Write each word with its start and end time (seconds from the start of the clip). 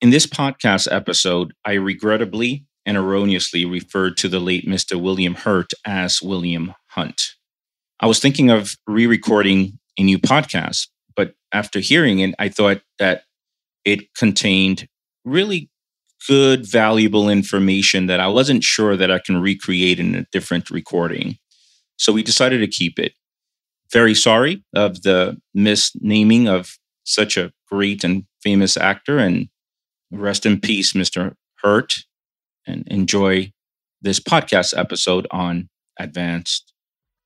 In 0.00 0.10
this 0.10 0.26
podcast 0.26 0.86
episode, 0.92 1.52
I 1.64 1.72
regrettably 1.72 2.64
and 2.86 2.96
erroneously 2.96 3.64
referred 3.64 4.16
to 4.18 4.28
the 4.28 4.38
late 4.38 4.64
Mr. 4.64 5.00
William 5.00 5.34
Hurt 5.34 5.72
as 5.84 6.22
William 6.22 6.72
Hunt. 6.90 7.20
I 7.98 8.06
was 8.06 8.20
thinking 8.20 8.48
of 8.48 8.76
re 8.86 9.08
recording 9.08 9.80
a 9.98 10.04
new 10.04 10.20
podcast, 10.20 10.86
but 11.16 11.34
after 11.52 11.80
hearing 11.80 12.20
it, 12.20 12.32
I 12.38 12.48
thought 12.48 12.80
that 13.00 13.22
it 13.84 14.14
contained 14.14 14.86
really 15.24 15.68
good, 16.28 16.64
valuable 16.64 17.28
information 17.28 18.06
that 18.06 18.20
I 18.20 18.28
wasn't 18.28 18.62
sure 18.62 18.96
that 18.96 19.10
I 19.10 19.18
can 19.18 19.40
recreate 19.40 19.98
in 19.98 20.14
a 20.14 20.26
different 20.30 20.70
recording. 20.70 21.38
So 21.96 22.12
we 22.12 22.22
decided 22.22 22.58
to 22.58 22.68
keep 22.68 23.00
it. 23.00 23.14
Very 23.92 24.14
sorry 24.14 24.62
of 24.76 25.02
the 25.02 25.38
misnaming 25.56 26.46
of 26.46 26.78
such 27.02 27.36
a 27.36 27.52
great 27.68 28.04
and 28.04 28.26
famous 28.44 28.76
actor, 28.76 29.18
and 29.18 29.48
rest 30.10 30.46
in 30.46 30.60
peace, 30.60 30.92
Mr. 30.92 31.34
Hurt, 31.62 31.94
and 32.66 32.86
enjoy 32.88 33.52
this 34.00 34.20
podcast 34.20 34.76
episode 34.76 35.26
on 35.30 35.68
advanced 35.98 36.72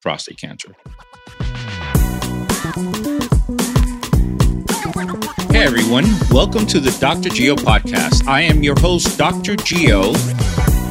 prostate 0.00 0.38
cancer. 0.38 0.74
Hey 5.50 5.64
everyone, 5.64 6.06
welcome 6.30 6.66
to 6.66 6.80
the 6.80 6.96
Dr. 6.98 7.28
Geo 7.28 7.54
podcast. 7.54 8.26
I 8.26 8.42
am 8.42 8.62
your 8.62 8.78
host, 8.80 9.18
Dr. 9.18 9.54
Geo, 9.56 10.12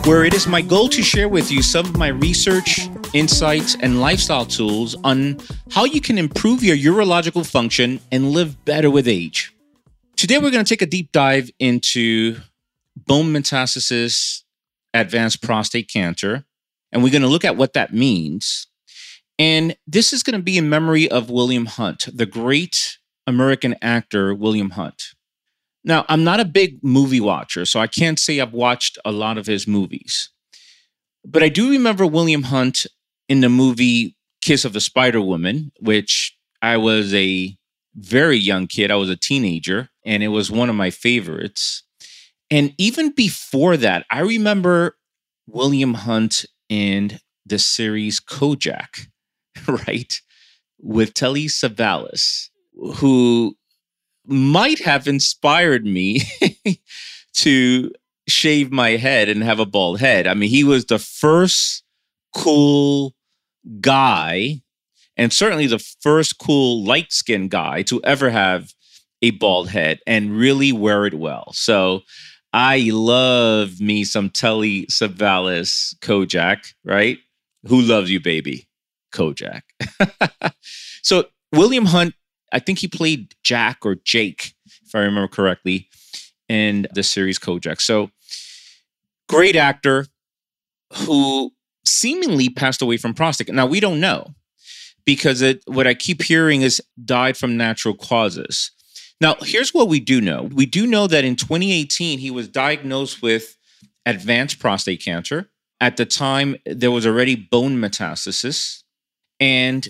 where 0.06 0.24
it 0.24 0.34
is 0.34 0.48
my 0.48 0.62
goal 0.62 0.88
to 0.90 1.02
share 1.02 1.28
with 1.28 1.52
you 1.52 1.62
some 1.62 1.86
of 1.86 1.98
my 1.98 2.10
research, 2.10 2.88
insights, 3.14 3.76
and 3.82 4.00
lifestyle 4.00 4.46
tools 4.46 4.96
on 5.04 5.40
how 5.72 5.86
you 5.86 6.00
can 6.00 6.18
improve 6.18 6.64
your 6.64 6.78
urological 6.78 7.46
function 7.46 8.00
and 8.12 8.32
live 8.32 8.64
better 8.64 8.90
with 8.90 9.08
age. 9.08 9.54
Today, 10.22 10.38
we're 10.38 10.52
going 10.52 10.64
to 10.64 10.70
take 10.70 10.84
a 10.84 10.86
deep 10.86 11.12
dive 11.12 11.50
into 11.58 12.38
bone 12.96 13.34
metastasis, 13.34 14.44
advanced 14.94 15.42
prostate 15.42 15.90
cancer, 15.92 16.46
and 16.92 17.02
we're 17.02 17.12
going 17.12 17.24
to 17.24 17.28
look 17.28 17.44
at 17.44 17.58
what 17.58 17.74
that 17.74 17.92
means. 17.92 18.68
And 19.40 19.76
this 19.88 20.14
is 20.14 20.22
going 20.22 20.38
to 20.38 20.44
be 20.44 20.60
in 20.60 20.70
memory 20.70 21.10
of 21.10 21.32
William 21.32 21.66
Hunt, 21.66 22.08
the 22.14 22.28
great 22.28 23.00
American 23.26 23.76
actor 23.82 24.36
William 24.36 24.70
Hunt. 24.70 25.16
Now, 25.84 26.06
I'm 26.08 26.24
not 26.24 26.40
a 26.40 26.46
big 26.46 26.84
movie 26.84 27.20
watcher, 27.20 27.66
so 27.66 27.80
I 27.80 27.88
can't 27.88 28.20
say 28.20 28.40
I've 28.40 28.54
watched 28.54 29.00
a 29.04 29.12
lot 29.12 29.40
of 29.40 29.48
his 29.48 29.68
movies. 29.68 30.30
But 31.26 31.42
I 31.42 31.50
do 31.50 31.72
remember 31.72 32.06
William 32.06 32.44
Hunt 32.44 32.86
in 33.28 33.42
the 33.42 33.50
movie 33.50 34.16
Kiss 34.40 34.66
of 34.66 34.74
the 34.74 34.82
Spider 34.82 35.20
Woman, 35.20 35.72
which 35.80 36.38
I 36.62 36.78
was 36.78 37.12
a 37.12 37.58
very 37.96 38.38
young 38.38 38.68
kid. 38.68 38.92
I 38.92 38.98
was 38.98 39.10
a 39.10 39.18
teenager, 39.18 39.90
and 40.06 40.24
it 40.24 40.30
was 40.30 40.52
one 40.52 40.70
of 40.70 40.76
my 40.76 40.90
favorites. 40.90 41.84
And 42.50 42.74
even 42.78 43.12
before 43.12 43.78
that, 43.78 44.06
I 44.10 44.20
remember 44.20 44.98
William 45.48 45.94
Hunt 45.94 46.46
in 46.70 47.20
the 47.46 47.60
series 47.60 48.20
Kojak, 48.20 49.08
right? 49.88 50.14
With 50.80 51.14
Telly 51.14 51.46
Savalas 51.46 52.50
who 52.96 53.56
might 54.26 54.80
have 54.80 55.08
inspired 55.08 55.86
me 55.86 56.22
to 57.34 57.92
shave 58.28 58.72
my 58.72 58.92
head 58.92 59.30
and 59.30 59.44
have 59.44 59.60
a 59.60 59.66
bald 59.66 60.00
head. 60.00 60.28
I 60.28 60.34
mean, 60.34 60.50
he 60.50 60.64
was 60.64 60.86
the 60.86 61.00
first 61.00 61.84
cool 62.36 63.14
guy, 63.80 64.62
and 65.18 65.34
certainly 65.34 65.68
the 65.68 65.80
first 65.80 66.38
cool 66.38 66.84
light 66.84 67.12
skinned 67.12 67.52
guy 67.52 67.82
to 67.84 68.02
ever 68.04 68.30
have 68.30 68.74
a 69.22 69.32
bald 69.32 69.70
head 69.70 70.00
and 70.08 70.38
really 70.38 70.72
wear 70.72 71.06
it 71.06 71.14
well. 71.14 71.52
So 71.54 72.02
I 72.54 72.90
love 72.92 73.80
me 73.80 74.04
some 74.04 74.30
Telly 74.30 74.86
Savalas 74.88 75.96
Kojak, 76.00 76.74
right? 76.84 77.18
Who 77.68 77.82
loves 77.82 78.10
you, 78.10 78.20
baby? 78.20 78.68
Kojak. 79.14 79.62
so 81.04 81.26
William 81.54 81.86
Hunt 81.86 82.14
I 82.52 82.60
think 82.60 82.80
he 82.80 82.88
played 82.88 83.34
Jack 83.44 83.80
or 83.86 83.96
Jake, 83.96 84.54
if 84.86 84.94
I 84.94 85.00
remember 85.00 85.28
correctly, 85.28 85.88
in 86.50 86.88
the 86.94 87.04
series 87.04 87.40
Kojak. 87.40 87.80
So 87.80 88.12
great 89.30 89.56
actor 89.56 90.08
who 90.94 91.52
seemingly 91.86 92.50
passed 92.50 92.82
away 92.82 92.98
from 92.98 93.14
prostate. 93.14 93.50
Now 93.50 93.66
we 93.66 93.80
don't 93.80 94.00
know 94.00 94.36
because 95.06 95.42
it, 95.42 95.62
what 95.66 95.88
I 95.88 95.94
keep 95.94 96.22
hearing 96.22 96.62
is 96.62 96.82
died 97.04 97.38
from 97.38 97.58
natural 97.58 97.96
causes. 97.96 98.72
Now, 99.22 99.36
here's 99.40 99.72
what 99.72 99.88
we 99.88 100.00
do 100.00 100.20
know. 100.20 100.50
We 100.52 100.66
do 100.66 100.88
know 100.88 101.06
that 101.06 101.24
in 101.24 101.36
2018 101.36 102.18
he 102.18 102.32
was 102.32 102.48
diagnosed 102.48 103.22
with 103.22 103.56
advanced 104.04 104.60
prostate 104.60 105.04
cancer. 105.04 105.52
At 105.80 105.98
the 105.98 106.08
time, 106.08 106.58
there 106.66 106.90
was 106.90 107.06
already 107.06 107.36
bone 107.36 107.78
metastasis. 107.78 108.82
And 109.40 109.88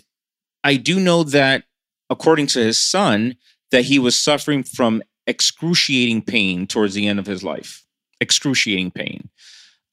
I 0.65 0.75
do 0.75 0.99
know 0.99 1.23
that 1.23 1.63
according 2.09 2.47
to 2.47 2.59
his 2.59 2.77
son, 2.77 3.37
that 3.71 3.85
he 3.85 3.97
was 3.99 4.19
suffering 4.19 4.63
from 4.63 5.01
excruciating 5.25 6.23
pain 6.23 6.67
towards 6.67 6.93
the 6.93 7.07
end 7.07 7.17
of 7.17 7.25
his 7.25 7.41
life. 7.41 7.85
Excruciating 8.19 8.91
pain. 8.91 9.29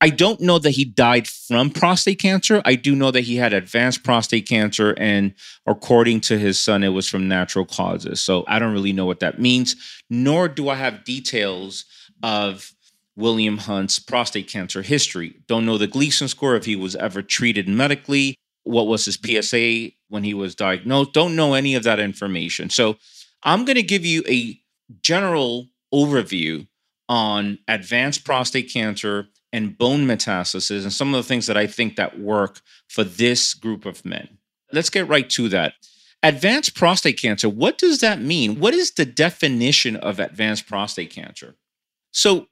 I 0.01 0.11
don't 0.11 0.41
know 0.41 0.59
that 0.61 0.71
he 0.71 0.85
died 0.85 1.27
from 1.27 1.71
prostate 1.71 2.21
cancer. 2.21 2.63
I 2.65 2.77
do 2.77 2.95
know 2.95 3.11
that 3.11 3.23
he 3.23 3.37
had 3.37 3.53
advanced 3.53 4.05
prostate 4.05 4.49
cancer, 4.49 4.95
and 4.97 5.35
according 5.67 6.21
to 6.23 6.39
his 6.39 6.61
son, 6.61 6.85
it 6.85 6.89
was 6.89 7.09
from 7.09 7.27
natural 7.27 7.65
causes. 7.65 8.21
So 8.21 8.45
I 8.47 8.59
don't 8.59 8.73
really 8.73 8.93
know 8.93 9.07
what 9.07 9.21
that 9.21 9.41
means, 9.41 9.75
nor 10.09 10.49
do 10.49 10.69
I 10.69 10.77
have 10.77 11.05
details 11.05 11.85
of 12.23 12.73
William 13.17 13.59
Hunt's 13.59 13.99
prostate 13.99 14.49
cancer 14.49 14.83
history. 14.83 15.35
Don't 15.49 15.67
know 15.67 15.79
the 15.79 15.89
Gleason 15.89 16.29
score, 16.29 16.55
if 16.55 16.65
he 16.65 16.77
was 16.77 16.95
ever 16.95 17.21
treated 17.21 17.69
medically, 17.69 18.37
what 18.63 18.87
was 18.87 19.05
his 19.05 19.19
PSA 19.25 19.91
when 20.09 20.23
he 20.23 20.35
was 20.35 20.55
diagnosed. 20.55 21.13
Don't 21.13 21.35
know 21.35 21.55
any 21.55 21.75
of 21.75 21.83
that 21.83 21.99
information. 21.99 22.71
So 22.71 22.97
I'm 23.43 23.65
going 23.65 23.77
to 23.77 23.83
give 23.83 24.05
you 24.05 24.23
a 24.29 24.61
general 25.03 25.69
overview 25.93 26.67
on 27.09 27.59
advanced 27.67 28.25
prostate 28.25 28.73
cancer 28.73 29.29
and 29.53 29.77
bone 29.77 30.07
metastasis 30.07 30.83
and 30.83 30.93
some 30.93 31.15
of 31.15 31.23
the 31.23 31.29
things 31.29 31.47
that 31.47 31.57
I 31.57 31.67
think 31.67 31.97
that 31.97 32.19
work 32.19 32.61
for 32.89 33.05
this 33.05 33.55
group 33.55 33.87
of 33.87 34.05
men. 34.05 34.39
Let's 34.73 34.91
get 34.91 35.09
right 35.09 35.29
to 35.31 35.49
that. 35.49 35.75
Advanced 36.23 36.75
prostate 36.75 37.21
cancer, 37.21 37.49
what 37.49 37.79
does 37.79 38.01
that 38.01 38.21
mean? 38.21 38.59
What 38.59 38.75
is 38.75 38.93
the 38.93 39.05
definition 39.05 39.97
of 39.97 40.19
advanced 40.19 40.67
prostate 40.67 41.11
cancer? 41.11 41.55
So, 42.11 42.49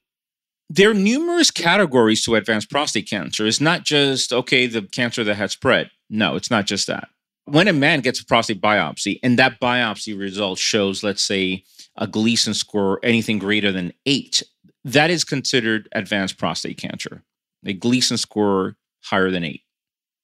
there 0.69 0.91
are 0.91 0.95
numerous 0.95 1.51
categories 1.51 2.25
to 2.25 2.35
advanced 2.35 2.71
prostate 2.71 3.09
cancer. 3.09 3.47
It's 3.47 3.61
not 3.61 3.85
just, 3.85 4.33
okay, 4.33 4.67
the 4.67 4.83
cancer 4.83 5.23
that 5.23 5.37
has 5.37 5.53
spread. 5.53 5.91
No, 6.11 6.35
it's 6.35 6.51
not 6.51 6.67
just 6.67 6.89
that. 6.89 7.09
When 7.45 7.69
a 7.69 7.73
man 7.73 8.01
gets 8.01 8.21
a 8.21 8.25
prostate 8.25 8.61
biopsy 8.61 9.21
and 9.23 9.39
that 9.39 9.61
biopsy 9.61 10.19
result 10.19 10.59
shows, 10.59 11.05
let's 11.05 11.23
say, 11.23 11.63
a 11.97 12.07
Gleason 12.07 12.53
score 12.53 12.99
anything 13.05 13.39
greater 13.39 13.71
than 13.71 13.93
eight, 14.07 14.43
that 14.87 15.11
is 15.11 15.25
considered 15.25 15.89
advanced 15.93 16.39
prostate 16.39 16.79
cancer. 16.79 17.23
A 17.65 17.73
Gleason 17.73 18.17
score 18.17 18.77
higher 19.03 19.33
than 19.33 19.43
eight. 19.43 19.63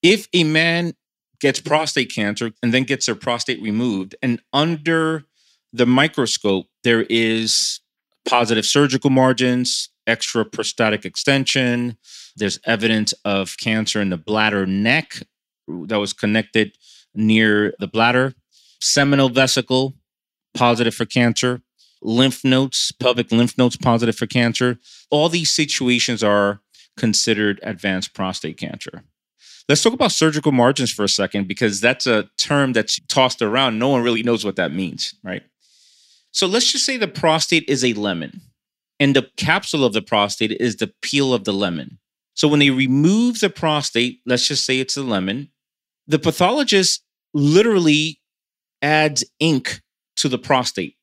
If 0.01 0.29
a 0.33 0.45
man 0.45 0.93
gets 1.41 1.59
prostate 1.59 2.13
cancer 2.13 2.51
and 2.63 2.73
then 2.73 2.83
gets 2.83 3.05
their 3.05 3.15
prostate 3.15 3.61
removed, 3.61 4.15
and 4.21 4.39
under 4.53 5.25
the 5.73 5.85
microscope, 5.85 6.67
there 6.85 7.05
is 7.09 7.81
positive 8.25 8.65
surgical 8.65 9.09
margins, 9.09 9.89
extra 10.07 10.45
prostatic 10.45 11.03
extension. 11.03 11.97
There's 12.37 12.59
evidence 12.65 13.13
of 13.25 13.57
cancer 13.57 13.99
in 13.99 14.11
the 14.11 14.17
bladder 14.17 14.65
neck 14.65 15.23
that 15.67 15.99
was 15.99 16.13
connected 16.13 16.77
near 17.13 17.73
the 17.79 17.87
bladder, 17.87 18.33
seminal 18.81 19.27
vesicle, 19.27 19.93
positive 20.53 20.95
for 20.95 21.05
cancer, 21.05 21.61
lymph 22.03 22.43
nodes, 22.43 22.91
pelvic 22.99 23.31
lymph 23.31 23.57
nodes, 23.57 23.77
positive 23.77 24.15
for 24.15 24.27
cancer. 24.27 24.77
All 25.09 25.29
these 25.29 25.51
situations 25.51 26.23
are 26.23 26.61
considered 26.97 27.59
advanced 27.63 28.13
prostate 28.13 28.57
cancer. 28.57 29.03
Let's 29.69 29.81
talk 29.81 29.93
about 29.93 30.11
surgical 30.11 30.51
margins 30.51 30.91
for 30.91 31.03
a 31.03 31.09
second 31.09 31.47
because 31.47 31.79
that's 31.79 32.05
a 32.05 32.29
term 32.37 32.73
that's 32.73 32.99
tossed 33.07 33.41
around. 33.41 33.79
No 33.79 33.89
one 33.89 34.03
really 34.03 34.23
knows 34.23 34.43
what 34.43 34.57
that 34.57 34.73
means, 34.73 35.15
right? 35.23 35.43
So 36.31 36.47
let's 36.47 36.71
just 36.71 36.85
say 36.85 36.97
the 36.97 37.07
prostate 37.07 37.63
is 37.69 37.83
a 37.83 37.93
lemon 37.93 38.41
and 38.99 39.15
the 39.15 39.29
capsule 39.37 39.85
of 39.85 39.93
the 39.93 40.01
prostate 40.01 40.51
is 40.51 40.77
the 40.77 40.91
peel 41.01 41.33
of 41.33 41.45
the 41.45 41.53
lemon. 41.53 41.99
So 42.33 42.47
when 42.47 42.59
they 42.59 42.71
remove 42.71 43.39
the 43.39 43.49
prostate, 43.49 44.19
let's 44.25 44.47
just 44.47 44.65
say 44.65 44.79
it's 44.79 44.97
a 44.97 45.03
lemon, 45.03 45.49
the 46.07 46.19
pathologist 46.19 47.03
literally 47.33 48.19
adds 48.81 49.23
ink 49.39 49.81
to 50.17 50.27
the 50.27 50.37
prostate 50.37 50.97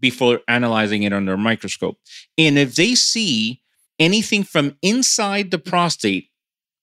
before 0.00 0.40
analyzing 0.48 1.02
it 1.02 1.12
under 1.12 1.34
a 1.34 1.38
microscope. 1.38 1.96
And 2.36 2.58
if 2.58 2.74
they 2.74 2.94
see 2.94 3.62
anything 3.98 4.44
from 4.44 4.76
inside 4.82 5.50
the 5.50 5.58
prostate, 5.58 6.28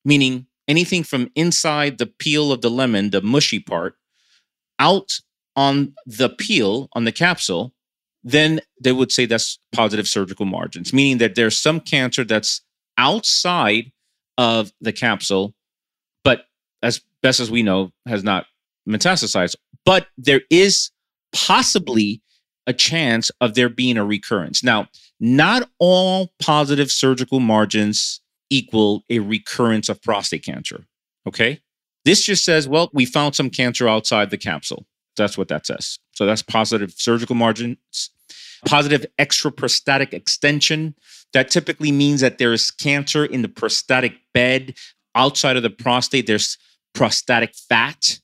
meaning 0.03 0.47
anything 0.67 1.03
from 1.03 1.29
inside 1.35 1.97
the 1.97 2.07
peel 2.07 2.51
of 2.51 2.61
the 2.61 2.69
lemon, 2.69 3.11
the 3.11 3.21
mushy 3.21 3.59
part, 3.59 3.95
out 4.79 5.11
on 5.55 5.93
the 6.05 6.29
peel, 6.29 6.89
on 6.93 7.03
the 7.03 7.11
capsule, 7.11 7.73
then 8.23 8.61
they 8.81 8.91
would 8.91 9.11
say 9.11 9.25
that's 9.25 9.59
positive 9.73 10.07
surgical 10.07 10.45
margins, 10.45 10.93
meaning 10.93 11.17
that 11.19 11.35
there's 11.35 11.59
some 11.59 11.79
cancer 11.79 12.23
that's 12.23 12.61
outside 12.97 13.91
of 14.37 14.71
the 14.81 14.93
capsule, 14.93 15.53
but 16.23 16.45
as 16.81 17.01
best 17.21 17.39
as 17.39 17.51
we 17.51 17.63
know, 17.63 17.91
has 18.07 18.23
not 18.23 18.45
metastasized. 18.87 19.55
But 19.85 20.07
there 20.17 20.41
is 20.49 20.91
possibly 21.33 22.21
a 22.67 22.73
chance 22.73 23.31
of 23.41 23.55
there 23.55 23.69
being 23.69 23.97
a 23.97 24.05
recurrence. 24.05 24.63
Now, 24.63 24.87
not 25.19 25.69
all 25.79 26.33
positive 26.39 26.91
surgical 26.91 27.39
margins 27.39 28.21
equal 28.49 29.03
a 29.09 29.19
recurrence 29.19 29.89
of 29.89 30.01
prostate 30.01 30.45
cancer. 30.45 30.85
Okay. 31.27 31.61
This 32.05 32.23
just 32.23 32.43
says, 32.43 32.67
well, 32.67 32.89
we 32.93 33.05
found 33.05 33.35
some 33.35 33.49
cancer 33.49 33.87
outside 33.87 34.29
the 34.29 34.37
capsule. 34.37 34.85
That's 35.15 35.37
what 35.37 35.47
that 35.47 35.65
says. 35.65 35.99
So 36.13 36.25
that's 36.25 36.41
positive 36.41 36.93
surgical 36.95 37.35
margins. 37.35 38.09
Positive 38.65 39.05
extraprostatic 39.19 40.13
extension. 40.13 40.95
That 41.33 41.49
typically 41.49 41.91
means 41.91 42.21
that 42.21 42.37
there's 42.37 42.71
cancer 42.71 43.25
in 43.25 43.41
the 43.41 43.49
prostatic 43.49 44.13
bed 44.33 44.75
outside 45.15 45.57
of 45.57 45.63
the 45.63 45.69
prostate. 45.69 46.27
There's 46.27 46.57
prostatic 46.93 47.55
fat, 47.55 48.19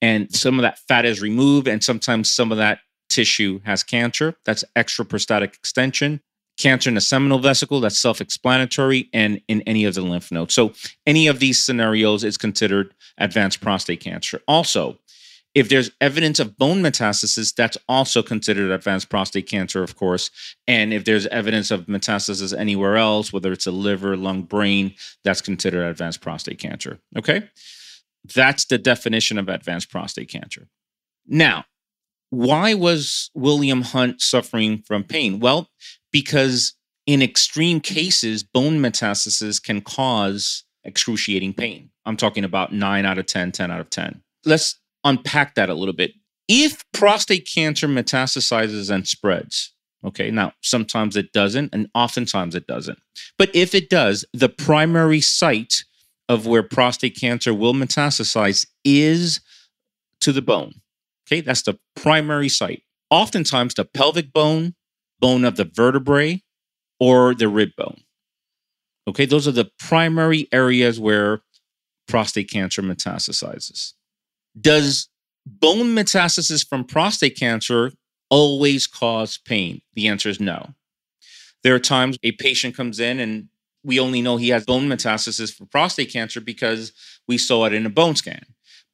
and 0.00 0.34
some 0.34 0.58
of 0.58 0.62
that 0.62 0.78
fat 0.88 1.04
is 1.04 1.20
removed, 1.20 1.68
and 1.68 1.84
sometimes 1.84 2.30
some 2.30 2.50
of 2.50 2.58
that 2.58 2.80
tissue 3.08 3.60
has 3.64 3.82
cancer. 3.82 4.34
That's 4.44 4.64
extraprostatic 4.76 5.54
extension. 5.54 6.20
Cancer 6.58 6.90
in 6.90 6.94
the 6.94 7.00
seminal 7.00 7.38
vesicle, 7.38 7.80
that's 7.80 7.98
self 7.98 8.20
explanatory, 8.20 9.08
and 9.12 9.40
in 9.46 9.62
any 9.62 9.84
of 9.84 9.94
the 9.94 10.02
lymph 10.02 10.32
nodes. 10.32 10.54
So, 10.54 10.72
any 11.06 11.28
of 11.28 11.38
these 11.38 11.64
scenarios 11.64 12.24
is 12.24 12.36
considered 12.36 12.92
advanced 13.16 13.60
prostate 13.60 14.00
cancer. 14.00 14.40
Also, 14.48 14.98
if 15.54 15.68
there's 15.68 15.90
evidence 16.00 16.38
of 16.38 16.56
bone 16.56 16.82
metastasis, 16.82 17.54
that's 17.54 17.78
also 17.88 18.22
considered 18.22 18.70
advanced 18.70 19.08
prostate 19.08 19.48
cancer, 19.48 19.82
of 19.82 19.96
course. 19.96 20.30
And 20.66 20.92
if 20.92 21.04
there's 21.04 21.26
evidence 21.28 21.70
of 21.70 21.86
metastasis 21.86 22.56
anywhere 22.56 22.96
else, 22.96 23.32
whether 23.32 23.52
it's 23.52 23.66
a 23.66 23.72
liver, 23.72 24.16
lung, 24.16 24.42
brain, 24.42 24.94
that's 25.24 25.40
considered 25.40 25.84
advanced 25.84 26.20
prostate 26.20 26.58
cancer. 26.58 27.00
Okay. 27.16 27.48
That's 28.34 28.66
the 28.66 28.78
definition 28.78 29.38
of 29.38 29.48
advanced 29.48 29.90
prostate 29.90 30.28
cancer. 30.28 30.68
Now, 31.26 31.64
why 32.30 32.74
was 32.74 33.30
William 33.34 33.82
Hunt 33.82 34.20
suffering 34.20 34.82
from 34.86 35.04
pain? 35.04 35.40
Well, 35.40 35.68
because 36.12 36.74
in 37.06 37.22
extreme 37.22 37.80
cases, 37.80 38.42
bone 38.42 38.80
metastasis 38.80 39.62
can 39.62 39.80
cause 39.80 40.64
excruciating 40.84 41.54
pain. 41.54 41.90
I'm 42.04 42.16
talking 42.16 42.44
about 42.44 42.72
9 42.72 43.06
out 43.06 43.18
of 43.18 43.26
10, 43.26 43.52
10 43.52 43.70
out 43.70 43.80
of 43.80 43.90
10. 43.90 44.22
Let's 44.44 44.78
unpack 45.04 45.54
that 45.54 45.70
a 45.70 45.74
little 45.74 45.94
bit. 45.94 46.12
If 46.48 46.84
prostate 46.92 47.48
cancer 47.52 47.86
metastasizes 47.88 48.90
and 48.90 49.06
spreads, 49.06 49.72
okay, 50.04 50.30
now 50.30 50.52
sometimes 50.62 51.16
it 51.16 51.32
doesn't, 51.32 51.74
and 51.74 51.88
oftentimes 51.94 52.54
it 52.54 52.66
doesn't. 52.66 52.98
But 53.36 53.54
if 53.54 53.74
it 53.74 53.90
does, 53.90 54.24
the 54.32 54.48
primary 54.48 55.20
site 55.20 55.84
of 56.28 56.46
where 56.46 56.62
prostate 56.62 57.18
cancer 57.18 57.52
will 57.52 57.74
metastasize 57.74 58.66
is 58.84 59.40
to 60.20 60.32
the 60.32 60.42
bone. 60.42 60.80
Okay, 61.28 61.42
that's 61.42 61.62
the 61.62 61.78
primary 61.94 62.48
site. 62.48 62.82
Oftentimes, 63.10 63.74
the 63.74 63.84
pelvic 63.84 64.32
bone, 64.32 64.74
bone 65.20 65.44
of 65.44 65.56
the 65.56 65.64
vertebrae, 65.64 66.42
or 66.98 67.34
the 67.34 67.48
rib 67.48 67.70
bone. 67.76 68.00
Okay, 69.06 69.26
those 69.26 69.46
are 69.46 69.52
the 69.52 69.70
primary 69.78 70.48
areas 70.52 70.98
where 70.98 71.40
prostate 72.06 72.50
cancer 72.50 72.82
metastasizes. 72.82 73.92
Does 74.58 75.08
bone 75.46 75.94
metastasis 75.94 76.66
from 76.66 76.84
prostate 76.84 77.38
cancer 77.38 77.92
always 78.30 78.86
cause 78.86 79.38
pain? 79.38 79.82
The 79.94 80.08
answer 80.08 80.28
is 80.28 80.40
no. 80.40 80.74
There 81.62 81.74
are 81.74 81.80
times 81.80 82.18
a 82.22 82.32
patient 82.32 82.76
comes 82.76 83.00
in 83.00 83.20
and 83.20 83.48
we 83.84 84.00
only 84.00 84.22
know 84.22 84.36
he 84.36 84.48
has 84.50 84.64
bone 84.64 84.88
metastasis 84.88 85.54
for 85.54 85.66
prostate 85.66 86.12
cancer 86.12 86.40
because 86.40 86.92
we 87.26 87.38
saw 87.38 87.64
it 87.66 87.72
in 87.72 87.86
a 87.86 87.90
bone 87.90 88.16
scan. 88.16 88.42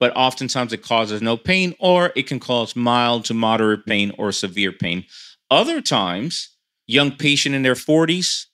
But 0.00 0.14
oftentimes 0.16 0.72
it 0.72 0.82
causes 0.82 1.22
no 1.22 1.36
pain, 1.36 1.74
or 1.78 2.12
it 2.16 2.26
can 2.26 2.40
cause 2.40 2.76
mild 2.76 3.24
to 3.26 3.34
moderate 3.34 3.86
pain 3.86 4.12
or 4.18 4.32
severe 4.32 4.72
pain. 4.72 5.04
Other 5.50 5.80
times, 5.80 6.56
young 6.86 7.12
patient 7.12 7.54
in 7.54 7.62
their 7.62 7.74
40s, 7.74 8.46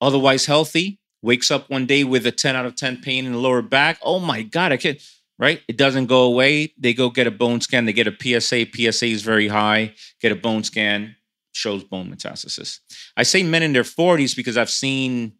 otherwise 0.00 0.46
healthy, 0.46 0.98
wakes 1.22 1.50
up 1.50 1.68
one 1.68 1.86
day 1.86 2.02
with 2.02 2.26
a 2.26 2.32
10 2.32 2.56
out 2.56 2.66
of 2.66 2.76
10 2.76 3.02
pain 3.02 3.26
in 3.26 3.32
the 3.32 3.38
lower 3.38 3.62
back. 3.62 3.98
Oh 4.02 4.18
my 4.18 4.42
God, 4.42 4.72
I 4.72 4.78
can't 4.78 5.00
right? 5.40 5.62
It 5.66 5.78
doesn't 5.78 6.06
go 6.06 6.24
away. 6.24 6.74
They 6.78 6.92
go 6.92 7.08
get 7.08 7.26
a 7.26 7.32
bone 7.32 7.60
scan. 7.62 7.86
They 7.86 7.94
get 7.94 8.06
a 8.06 8.12
PSA. 8.40 8.66
PSA 8.72 9.06
is 9.06 9.22
very 9.22 9.48
high. 9.48 9.94
Get 10.20 10.30
a 10.30 10.36
bone 10.36 10.62
scan, 10.62 11.16
shows 11.52 11.82
bone 11.82 12.14
metastasis. 12.14 12.78
I 13.16 13.24
say 13.24 13.42
men 13.42 13.62
in 13.62 13.72
their 13.72 13.82
40s 13.82 14.36
because 14.36 14.58
I've 14.58 14.70
seen 14.70 15.32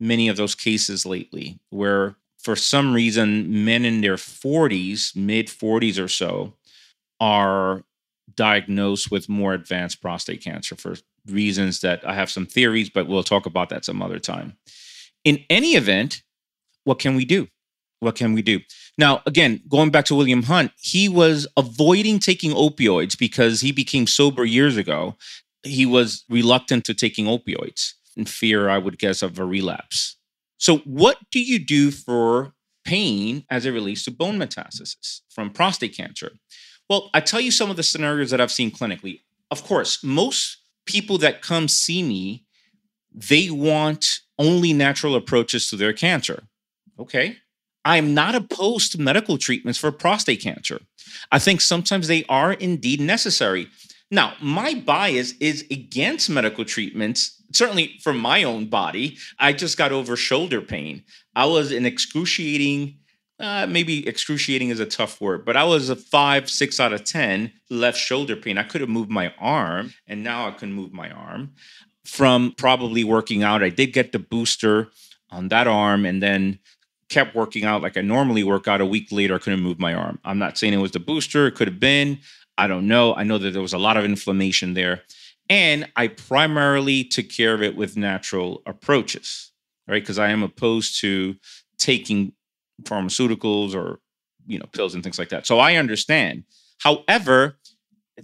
many 0.00 0.28
of 0.28 0.36
those 0.36 0.54
cases 0.54 1.04
lately 1.04 1.58
where, 1.70 2.16
for 2.48 2.56
some 2.56 2.94
reason, 2.94 3.66
men 3.66 3.84
in 3.84 4.00
their 4.00 4.16
40s, 4.16 5.14
mid 5.14 5.48
40s 5.48 6.02
or 6.02 6.08
so, 6.08 6.54
are 7.20 7.84
diagnosed 8.36 9.10
with 9.10 9.28
more 9.28 9.52
advanced 9.52 10.00
prostate 10.00 10.42
cancer 10.42 10.74
for 10.74 10.94
reasons 11.26 11.80
that 11.80 12.02
I 12.08 12.14
have 12.14 12.30
some 12.30 12.46
theories, 12.46 12.88
but 12.88 13.06
we'll 13.06 13.22
talk 13.22 13.44
about 13.44 13.68
that 13.68 13.84
some 13.84 14.00
other 14.00 14.18
time. 14.18 14.56
In 15.24 15.44
any 15.50 15.72
event, 15.72 16.22
what 16.84 16.98
can 16.98 17.16
we 17.16 17.26
do? 17.26 17.48
What 18.00 18.14
can 18.14 18.32
we 18.32 18.40
do? 18.40 18.60
Now, 18.96 19.20
again, 19.26 19.60
going 19.68 19.90
back 19.90 20.06
to 20.06 20.14
William 20.14 20.44
Hunt, 20.44 20.72
he 20.80 21.06
was 21.06 21.46
avoiding 21.54 22.18
taking 22.18 22.52
opioids 22.52 23.18
because 23.18 23.60
he 23.60 23.72
became 23.72 24.06
sober 24.06 24.46
years 24.46 24.78
ago. 24.78 25.16
He 25.64 25.84
was 25.84 26.24
reluctant 26.30 26.86
to 26.86 26.94
taking 26.94 27.26
opioids 27.26 27.92
in 28.16 28.24
fear, 28.24 28.70
I 28.70 28.78
would 28.78 28.98
guess, 28.98 29.20
of 29.20 29.38
a 29.38 29.44
relapse. 29.44 30.16
So, 30.58 30.78
what 30.78 31.18
do 31.30 31.40
you 31.40 31.58
do 31.58 31.90
for 31.90 32.52
pain 32.84 33.44
as 33.50 33.66
it 33.66 33.70
relates 33.70 34.04
to 34.04 34.10
bone 34.10 34.38
metastasis 34.38 35.20
from 35.30 35.50
prostate 35.50 35.96
cancer? 35.96 36.32
Well, 36.88 37.10
I 37.14 37.20
tell 37.20 37.40
you 37.40 37.50
some 37.50 37.70
of 37.70 37.76
the 37.76 37.82
scenarios 37.82 38.30
that 38.30 38.40
I've 38.40 38.52
seen 38.52 38.70
clinically. 38.70 39.20
Of 39.50 39.64
course, 39.64 40.02
most 40.02 40.58
people 40.86 41.18
that 41.18 41.42
come 41.42 41.68
see 41.68 42.02
me, 42.02 42.44
they 43.12 43.50
want 43.50 44.06
only 44.38 44.72
natural 44.72 45.14
approaches 45.14 45.68
to 45.70 45.76
their 45.76 45.92
cancer. 45.92 46.44
Okay, 46.98 47.36
I'm 47.84 48.14
not 48.14 48.34
opposed 48.34 48.92
to 48.92 49.00
medical 49.00 49.38
treatments 49.38 49.78
for 49.78 49.92
prostate 49.92 50.42
cancer. 50.42 50.80
I 51.30 51.38
think 51.38 51.60
sometimes 51.60 52.08
they 52.08 52.24
are 52.28 52.52
indeed 52.52 53.00
necessary. 53.00 53.68
Now, 54.10 54.34
my 54.40 54.74
bias 54.74 55.34
is 55.38 55.66
against 55.70 56.30
medical 56.30 56.64
treatments, 56.64 57.42
certainly 57.52 57.98
for 58.02 58.12
my 58.12 58.42
own 58.42 58.66
body. 58.66 59.18
I 59.38 59.52
just 59.52 59.76
got 59.76 59.92
over 59.92 60.16
shoulder 60.16 60.62
pain. 60.62 61.02
I 61.34 61.44
was 61.44 61.72
in 61.72 61.84
excruciating, 61.84 62.96
uh, 63.38 63.66
maybe 63.68 64.08
excruciating 64.08 64.70
is 64.70 64.80
a 64.80 64.86
tough 64.86 65.20
word, 65.20 65.44
but 65.44 65.56
I 65.56 65.64
was 65.64 65.90
a 65.90 65.96
five, 65.96 66.48
six 66.48 66.80
out 66.80 66.94
of 66.94 67.04
10 67.04 67.52
left 67.68 67.98
shoulder 67.98 68.34
pain. 68.34 68.56
I 68.56 68.62
could 68.62 68.80
have 68.80 68.90
moved 68.90 69.10
my 69.10 69.32
arm, 69.38 69.92
and 70.06 70.24
now 70.24 70.48
I 70.48 70.52
can 70.52 70.72
move 70.72 70.92
my 70.92 71.10
arm 71.10 71.52
from 72.04 72.54
probably 72.56 73.04
working 73.04 73.42
out. 73.42 73.62
I 73.62 73.68
did 73.68 73.92
get 73.92 74.12
the 74.12 74.18
booster 74.18 74.88
on 75.30 75.48
that 75.48 75.66
arm, 75.66 76.06
and 76.06 76.22
then 76.22 76.58
kept 77.10 77.34
working 77.34 77.64
out 77.64 77.82
like 77.82 77.96
I 77.96 78.00
normally 78.00 78.44
work 78.44 78.68
out. 78.68 78.80
A 78.80 78.86
week 78.86 79.12
later, 79.12 79.34
I 79.34 79.38
couldn't 79.38 79.62
move 79.62 79.78
my 79.78 79.94
arm. 79.94 80.18
I'm 80.24 80.38
not 80.38 80.56
saying 80.56 80.72
it 80.72 80.78
was 80.78 80.92
the 80.92 81.00
booster, 81.00 81.46
it 81.46 81.54
could 81.54 81.68
have 81.68 81.80
been. 81.80 82.18
I 82.58 82.66
don't 82.66 82.88
know. 82.88 83.14
I 83.14 83.22
know 83.22 83.38
that 83.38 83.52
there 83.52 83.62
was 83.62 83.72
a 83.72 83.78
lot 83.78 83.96
of 83.96 84.04
inflammation 84.04 84.74
there. 84.74 85.02
And 85.48 85.90
I 85.96 86.08
primarily 86.08 87.04
took 87.04 87.30
care 87.30 87.54
of 87.54 87.62
it 87.62 87.76
with 87.76 87.96
natural 87.96 88.62
approaches, 88.66 89.52
right? 89.86 90.02
Because 90.02 90.18
I 90.18 90.28
am 90.28 90.42
opposed 90.42 91.00
to 91.00 91.36
taking 91.78 92.32
pharmaceuticals 92.82 93.74
or 93.74 94.00
you 94.46 94.58
know 94.58 94.66
pills 94.72 94.94
and 94.94 95.02
things 95.02 95.18
like 95.18 95.30
that. 95.30 95.46
So 95.46 95.58
I 95.58 95.76
understand. 95.76 96.44
However, 96.80 97.58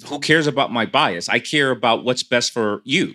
who 0.06 0.18
cares 0.18 0.46
about 0.46 0.72
my 0.72 0.84
bias? 0.84 1.28
I 1.28 1.38
care 1.38 1.70
about 1.70 2.04
what's 2.04 2.22
best 2.22 2.52
for 2.52 2.82
you 2.84 3.14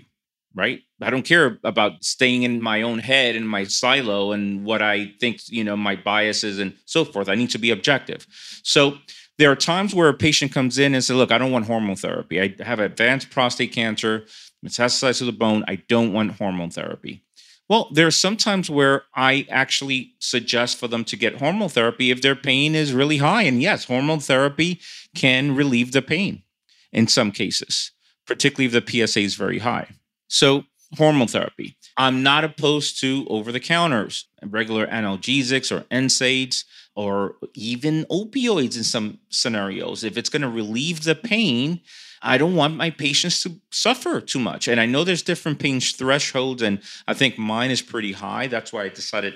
right? 0.55 0.81
I 1.01 1.09
don't 1.09 1.23
care 1.23 1.59
about 1.63 2.03
staying 2.03 2.43
in 2.43 2.61
my 2.61 2.81
own 2.81 2.99
head 2.99 3.35
and 3.35 3.47
my 3.47 3.63
silo 3.63 4.31
and 4.31 4.65
what 4.65 4.81
I 4.81 5.13
think, 5.19 5.41
you 5.47 5.63
know, 5.63 5.77
my 5.77 5.95
biases 5.95 6.59
and 6.59 6.73
so 6.85 7.05
forth. 7.05 7.29
I 7.29 7.35
need 7.35 7.51
to 7.51 7.57
be 7.57 7.71
objective. 7.71 8.25
So 8.63 8.97
there 9.39 9.50
are 9.50 9.55
times 9.55 9.96
where 9.96 10.10
a 10.10 10.13
patient 10.13 10.51
comes 10.51 10.77
in 10.77 10.93
and 10.93 11.01
says, 11.01 11.15
look, 11.15 11.31
I 11.31 11.38
don't 11.38 11.53
want 11.53 11.65
hormone 11.65 11.96
therapy. 11.96 12.41
I 12.41 12.53
have 12.62 12.81
advanced 12.81 13.29
prostate 13.29 13.72
cancer, 13.72 14.25
metastasized 14.65 15.19
to 15.19 15.25
the 15.25 15.31
bone. 15.31 15.63
I 15.65 15.77
don't 15.88 16.12
want 16.12 16.34
hormone 16.34 16.72
therapy. 16.72 17.24
Well, 17.69 17.89
there 17.93 18.05
are 18.05 18.12
some 18.12 18.36
times 18.36 18.69
where 18.69 19.03
I 19.15 19.48
actually 19.50 20.13
suggest 20.19 20.77
for 20.77 20.89
them 20.89 21.05
to 21.05 21.15
get 21.15 21.38
hormone 21.38 21.69
therapy 21.69 22.12
if 22.12 22.22
their 22.22 22.36
pain 22.36 22.75
is 22.75 22.91
really 22.91 23.17
high. 23.17 23.43
And 23.43 23.62
yes, 23.62 23.86
hormone 23.86 24.19
therapy 24.19 24.81
can 25.15 25.55
relieve 25.55 25.93
the 25.93 26.01
pain 26.01 26.43
in 26.91 27.08
some 27.08 27.31
cases, 27.31 27.91
particularly 28.27 28.65
if 28.65 28.86
the 28.86 29.08
PSA 29.08 29.22
is 29.22 29.36
very 29.36 29.60
high. 29.60 29.88
So, 30.27 30.65
hormone 30.98 31.27
therapy. 31.27 31.77
I'm 31.96 32.24
not 32.24 32.43
opposed 32.43 33.00
to 33.01 33.25
over 33.29 33.53
the 33.53 33.60
counters, 33.60 34.27
regular 34.43 34.86
analgesics 34.88 35.72
or 35.72 35.81
NSAIDs 35.91 36.65
or 37.00 37.36
even 37.53 38.03
opioids 38.12 38.75
in 38.75 38.84
some 38.84 39.20
scenarios. 39.29 40.03
If 40.03 40.18
it's 40.18 40.27
going 40.27 40.41
to 40.41 40.50
relieve 40.50 41.06
the 41.06 41.15
pain, 41.15 41.79
I 42.22 42.38
don't 42.38 42.58
want 42.58 42.75
my 42.75 42.89
patients 42.89 43.41
to 43.44 43.56
suffer 43.72 44.20
too 44.20 44.39
much. 44.39 44.68
And 44.68 44.82
I 44.82 44.86
know 44.86 45.06
there's 45.06 45.22
different 45.22 45.60
pain 45.60 45.79
thresholds, 45.79 46.62
and 46.62 46.82
I 47.08 47.13
think 47.13 47.38
mine 47.38 47.72
is 47.72 47.82
pretty 47.82 48.12
high. 48.12 48.48
That's 48.48 48.74
why 48.74 48.84
I 48.84 48.89
decided 48.89 49.36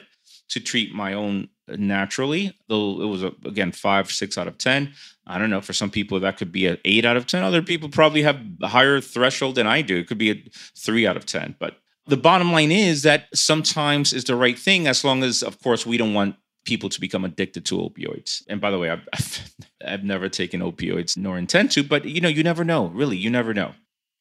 to 0.50 0.60
treat 0.60 0.94
my 0.94 1.14
own 1.14 1.48
uh, 1.72 1.78
naturally, 1.80 2.54
though 2.68 3.02
it 3.02 3.06
was, 3.06 3.24
again, 3.46 3.72
five, 3.72 4.12
six 4.12 4.38
out 4.38 4.50
of 4.50 4.58
10. 4.58 4.94
I 5.26 5.38
don't 5.38 5.50
know. 5.50 5.62
For 5.62 5.72
some 5.72 5.90
people, 5.90 6.20
that 6.20 6.36
could 6.36 6.52
be 6.52 6.68
an 6.68 6.80
eight 6.84 7.06
out 7.06 7.16
of 7.16 7.28
10. 7.28 7.44
Other 7.44 7.62
people 7.62 7.88
probably 7.88 8.24
have 8.24 8.42
a 8.62 8.68
higher 8.68 9.00
threshold 9.00 9.56
than 9.56 9.68
I 9.68 9.82
do. 9.82 9.96
It 9.96 10.08
could 10.08 10.18
be 10.18 10.32
a 10.32 10.44
three 10.78 11.08
out 11.08 11.16
of 11.16 11.26
10. 11.26 11.56
But 11.60 11.78
the 12.08 12.18
bottom 12.18 12.52
line 12.52 12.74
is 12.74 13.04
that 13.04 13.30
sometimes 13.34 14.12
is 14.12 14.26
the 14.26 14.36
right 14.36 14.60
thing 14.60 14.86
as 14.86 15.06
long 15.06 15.24
as, 15.24 15.42
of 15.42 15.62
course, 15.62 15.86
we 15.86 15.96
don't 15.96 16.14
want 16.14 16.36
people 16.66 16.90
to 16.90 17.02
become 17.02 17.26
addicted 17.26 17.66
to 17.66 17.78
opioids. 17.78 18.44
And 18.48 18.62
by 18.62 18.72
the 18.72 18.80
way, 18.80 18.90
I've, 19.14 19.56
I've 19.86 20.04
never 20.04 20.30
taken 20.30 20.62
opioids 20.62 21.18
nor 21.18 21.38
intend 21.38 21.72
to, 21.72 21.84
but 21.84 22.06
you 22.06 22.22
know, 22.22 22.30
you 22.30 22.44
never 22.44 22.64
know. 22.64 22.88
Really, 22.88 23.18
you 23.18 23.30
never 23.30 23.54
know. 23.54 23.74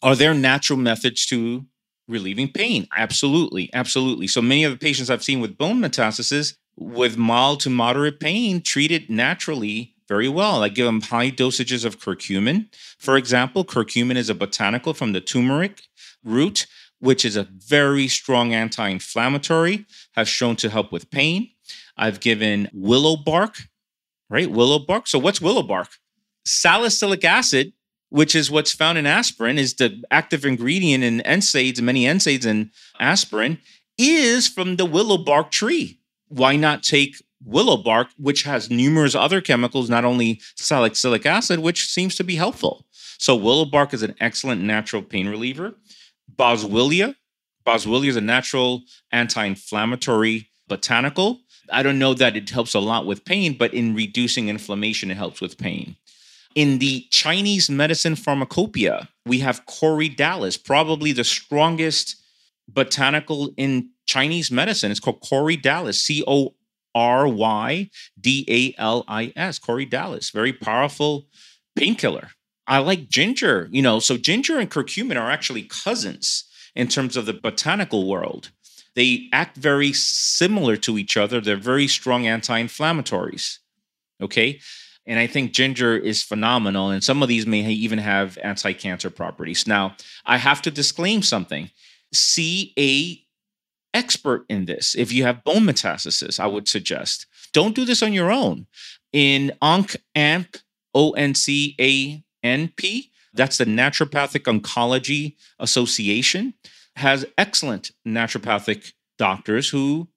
Are 0.02 0.16
there 0.16 0.34
natural 0.34 0.78
methods 0.78 1.26
to 1.26 1.64
relieving 2.08 2.50
pain? 2.50 2.88
Absolutely, 2.96 3.70
absolutely. 3.72 4.26
So 4.26 4.42
many 4.42 4.64
of 4.64 4.72
the 4.72 4.78
patients 4.78 5.10
I've 5.10 5.22
seen 5.22 5.40
with 5.40 5.56
bone 5.56 5.80
metastasis 5.80 6.56
with 6.76 7.16
mild 7.16 7.60
to 7.60 7.70
moderate 7.70 8.18
pain 8.18 8.60
treated 8.62 9.08
naturally 9.10 9.94
very 10.08 10.28
well. 10.28 10.62
I 10.62 10.68
give 10.68 10.86
them 10.86 11.00
high 11.00 11.30
dosages 11.30 11.84
of 11.84 11.98
curcumin. 11.98 12.68
For 12.98 13.16
example, 13.16 13.64
curcumin 13.64 14.16
is 14.16 14.28
a 14.28 14.34
botanical 14.34 14.94
from 14.94 15.12
the 15.12 15.20
turmeric 15.20 15.82
root, 16.24 16.66
which 16.98 17.24
is 17.24 17.36
a 17.36 17.44
very 17.44 18.08
strong 18.08 18.52
anti 18.52 18.88
inflammatory, 18.88 19.86
has 20.12 20.28
shown 20.28 20.56
to 20.56 20.68
help 20.68 20.92
with 20.92 21.10
pain. 21.10 21.50
I've 21.96 22.20
given 22.20 22.68
willow 22.72 23.16
bark, 23.16 23.56
right? 24.30 24.50
Willow 24.50 24.78
bark. 24.78 25.06
So, 25.06 25.18
what's 25.18 25.40
willow 25.40 25.62
bark? 25.62 25.88
Salicylic 26.44 27.24
acid, 27.24 27.72
which 28.08 28.34
is 28.34 28.50
what's 28.50 28.72
found 28.72 28.98
in 28.98 29.06
aspirin, 29.06 29.58
is 29.58 29.74
the 29.74 30.02
active 30.10 30.44
ingredient 30.44 31.04
in 31.04 31.20
NSAIDs, 31.20 31.80
many 31.80 32.04
NSAIDs 32.04 32.46
in 32.46 32.70
aspirin, 32.98 33.58
is 33.98 34.48
from 34.48 34.76
the 34.76 34.86
willow 34.86 35.18
bark 35.18 35.50
tree. 35.50 36.00
Why 36.28 36.56
not 36.56 36.82
take 36.82 37.22
willow 37.44 37.76
bark, 37.76 38.08
which 38.16 38.44
has 38.44 38.70
numerous 38.70 39.14
other 39.14 39.40
chemicals, 39.40 39.90
not 39.90 40.04
only 40.04 40.40
salicylic 40.56 41.26
acid, 41.26 41.60
which 41.60 41.88
seems 41.88 42.14
to 42.16 42.24
be 42.24 42.36
helpful? 42.36 42.86
So, 43.18 43.36
willow 43.36 43.66
bark 43.66 43.94
is 43.94 44.02
an 44.02 44.16
excellent 44.18 44.62
natural 44.62 45.02
pain 45.02 45.28
reliever. 45.28 45.74
Boswellia, 46.34 47.14
Boswellia 47.66 48.08
is 48.08 48.16
a 48.16 48.20
natural 48.20 48.82
anti 49.12 49.44
inflammatory 49.44 50.50
botanical 50.68 51.40
I 51.72 51.82
don't 51.82 51.98
know 51.98 52.14
that 52.14 52.36
it 52.36 52.50
helps 52.50 52.74
a 52.74 52.80
lot 52.80 53.06
with 53.06 53.24
pain, 53.24 53.56
but 53.58 53.74
in 53.74 53.94
reducing 53.94 54.48
inflammation, 54.48 55.10
it 55.10 55.16
helps 55.16 55.40
with 55.40 55.58
pain. 55.58 55.96
In 56.54 56.78
the 56.78 57.06
Chinese 57.10 57.70
medicine 57.70 58.14
pharmacopoeia, 58.14 59.08
we 59.24 59.38
have 59.38 59.64
Corydalis, 59.66 60.62
probably 60.62 61.12
the 61.12 61.24
strongest 61.24 62.16
botanical 62.68 63.52
in 63.56 63.90
Chinese 64.06 64.50
medicine. 64.50 64.90
It's 64.90 65.00
called 65.00 65.22
Corydalis, 65.22 65.94
C 65.94 66.22
O 66.26 66.54
R 66.94 67.26
Y 67.26 67.90
D 68.20 68.44
A 68.48 68.80
L 68.80 69.04
I 69.08 69.32
S, 69.34 69.58
Corydalis, 69.58 70.32
very 70.32 70.52
powerful 70.52 71.26
painkiller. 71.74 72.30
I 72.66 72.78
like 72.78 73.08
ginger, 73.08 73.68
you 73.72 73.82
know, 73.82 73.98
so 73.98 74.16
ginger 74.16 74.58
and 74.58 74.70
curcumin 74.70 75.20
are 75.20 75.30
actually 75.30 75.62
cousins 75.62 76.44
in 76.74 76.88
terms 76.88 77.16
of 77.16 77.26
the 77.26 77.32
botanical 77.32 78.08
world. 78.08 78.50
They 78.94 79.28
act 79.32 79.56
very 79.56 79.92
similar 79.92 80.76
to 80.78 80.98
each 80.98 81.16
other. 81.16 81.40
They're 81.40 81.56
very 81.56 81.88
strong 81.88 82.26
anti 82.26 82.62
inflammatories. 82.62 83.58
Okay. 84.20 84.60
And 85.04 85.18
I 85.18 85.26
think 85.26 85.52
ginger 85.52 85.96
is 85.96 86.22
phenomenal. 86.22 86.90
And 86.90 87.02
some 87.02 87.22
of 87.22 87.28
these 87.28 87.46
may 87.46 87.62
even 87.62 87.98
have 87.98 88.38
anti 88.38 88.72
cancer 88.72 89.10
properties. 89.10 89.66
Now, 89.66 89.96
I 90.24 90.36
have 90.36 90.62
to 90.62 90.70
disclaim 90.70 91.22
something. 91.22 91.70
See 92.12 92.72
a 92.78 93.18
expert 93.94 94.44
in 94.48 94.66
this. 94.66 94.94
If 94.94 95.12
you 95.12 95.24
have 95.24 95.44
bone 95.44 95.62
metastasis, 95.62 96.38
I 96.38 96.46
would 96.46 96.68
suggest 96.68 97.26
don't 97.52 97.74
do 97.74 97.84
this 97.84 98.02
on 98.02 98.12
your 98.12 98.30
own. 98.30 98.66
In 99.12 99.52
ONC 99.60 99.96
AMP, 100.14 100.56
O 100.94 101.10
N 101.12 101.34
C 101.34 101.76
A 101.80 102.22
N 102.46 102.72
P, 102.76 103.12
that's 103.34 103.58
the 103.58 103.64
Naturopathic 103.64 104.44
Oncology 104.44 105.36
Association 105.58 106.54
has 106.96 107.26
excellent 107.38 107.90
naturopathic 108.06 108.92
doctors 109.18 109.70
who 109.70 110.08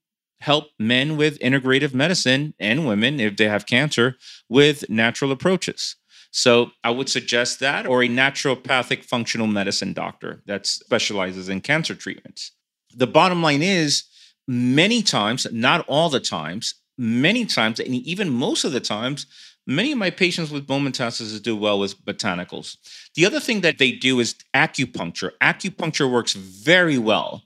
help 0.41 0.65
men 0.77 1.17
with 1.17 1.39
integrative 1.39 1.93
medicine 1.93 2.53
and 2.59 2.87
women, 2.87 3.19
if 3.19 3.37
they 3.37 3.47
have 3.47 3.65
cancer, 3.65 4.15
with 4.49 4.89
natural 4.89 5.31
approaches. 5.31 5.95
So 6.31 6.71
I 6.83 6.89
would 6.89 7.07
suggest 7.07 7.59
that 7.61 7.87
or 7.87 8.03
a 8.03 8.09
naturopathic 8.09 9.05
functional 9.05 9.47
medicine 9.47 9.93
doctor 9.93 10.43
that 10.47 10.65
specializes 10.65 11.47
in 11.47 11.61
cancer 11.61 11.95
treatments. 11.95 12.51
The 12.93 13.07
bottom 13.07 13.41
line 13.41 13.61
is 13.61 14.03
many 14.47 15.01
times, 15.01 15.47
not 15.51 15.85
all 15.87 16.09
the 16.09 16.19
times, 16.19 16.75
many 16.97 17.45
times, 17.45 17.79
and 17.79 17.95
even 17.95 18.29
most 18.29 18.65
of 18.65 18.73
the 18.73 18.79
times, 18.81 19.25
Many 19.67 19.91
of 19.91 19.97
my 19.97 20.11
patients 20.11 20.51
with 20.51 20.67
bone 20.67 20.85
metastasis 20.85 21.41
do 21.41 21.55
well 21.55 21.79
with 21.79 22.03
botanicals. 22.05 22.77
The 23.15 23.25
other 23.25 23.39
thing 23.39 23.61
that 23.61 23.79
they 23.79 23.91
do 23.91 24.19
is 24.19 24.35
acupuncture. 24.53 25.31
Acupuncture 25.41 26.11
works 26.11 26.33
very 26.33 26.97
well 26.97 27.43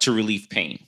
to 0.00 0.12
relieve 0.12 0.48
pain. 0.48 0.86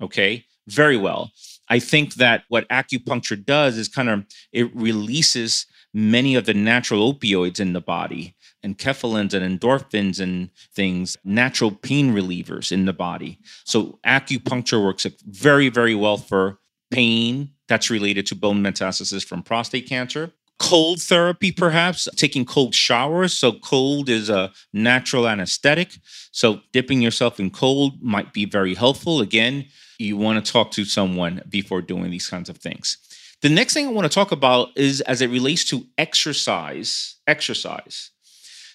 Okay, 0.00 0.46
very 0.66 0.96
well. 0.96 1.32
I 1.68 1.78
think 1.78 2.14
that 2.14 2.44
what 2.48 2.68
acupuncture 2.68 3.42
does 3.44 3.76
is 3.76 3.88
kind 3.88 4.08
of 4.08 4.24
it 4.52 4.74
releases 4.74 5.66
many 5.94 6.34
of 6.34 6.46
the 6.46 6.54
natural 6.54 7.12
opioids 7.12 7.60
in 7.60 7.72
the 7.74 7.80
body 7.80 8.34
and 8.62 8.78
enkephalins 8.78 9.34
and 9.34 9.60
endorphins 9.60 10.20
and 10.20 10.50
things, 10.74 11.16
natural 11.24 11.70
pain 11.70 12.12
relievers 12.12 12.72
in 12.72 12.84
the 12.86 12.92
body. 12.92 13.38
So 13.64 13.98
acupuncture 14.06 14.82
works 14.82 15.06
very, 15.26 15.68
very 15.68 15.94
well 15.94 16.16
for 16.16 16.58
pain, 16.90 17.50
that's 17.72 17.88
related 17.88 18.26
to 18.26 18.34
bone 18.34 18.62
metastasis 18.62 19.24
from 19.24 19.42
prostate 19.42 19.88
cancer. 19.88 20.30
Cold 20.58 21.00
therapy, 21.00 21.50
perhaps 21.50 22.06
taking 22.16 22.44
cold 22.44 22.74
showers. 22.74 23.32
So, 23.32 23.52
cold 23.52 24.10
is 24.10 24.28
a 24.28 24.52
natural 24.74 25.26
anesthetic. 25.26 25.96
So, 26.32 26.60
dipping 26.74 27.00
yourself 27.00 27.40
in 27.40 27.50
cold 27.50 28.02
might 28.02 28.34
be 28.34 28.44
very 28.44 28.74
helpful. 28.74 29.22
Again, 29.22 29.64
you 29.98 30.18
want 30.18 30.44
to 30.44 30.52
talk 30.52 30.70
to 30.72 30.84
someone 30.84 31.40
before 31.48 31.80
doing 31.80 32.10
these 32.10 32.28
kinds 32.28 32.50
of 32.50 32.58
things. 32.58 32.98
The 33.40 33.48
next 33.48 33.72
thing 33.72 33.86
I 33.86 33.90
want 33.90 34.04
to 34.04 34.14
talk 34.14 34.32
about 34.32 34.68
is 34.76 35.00
as 35.00 35.22
it 35.22 35.30
relates 35.30 35.64
to 35.70 35.86
exercise. 35.96 37.16
Exercise. 37.26 38.10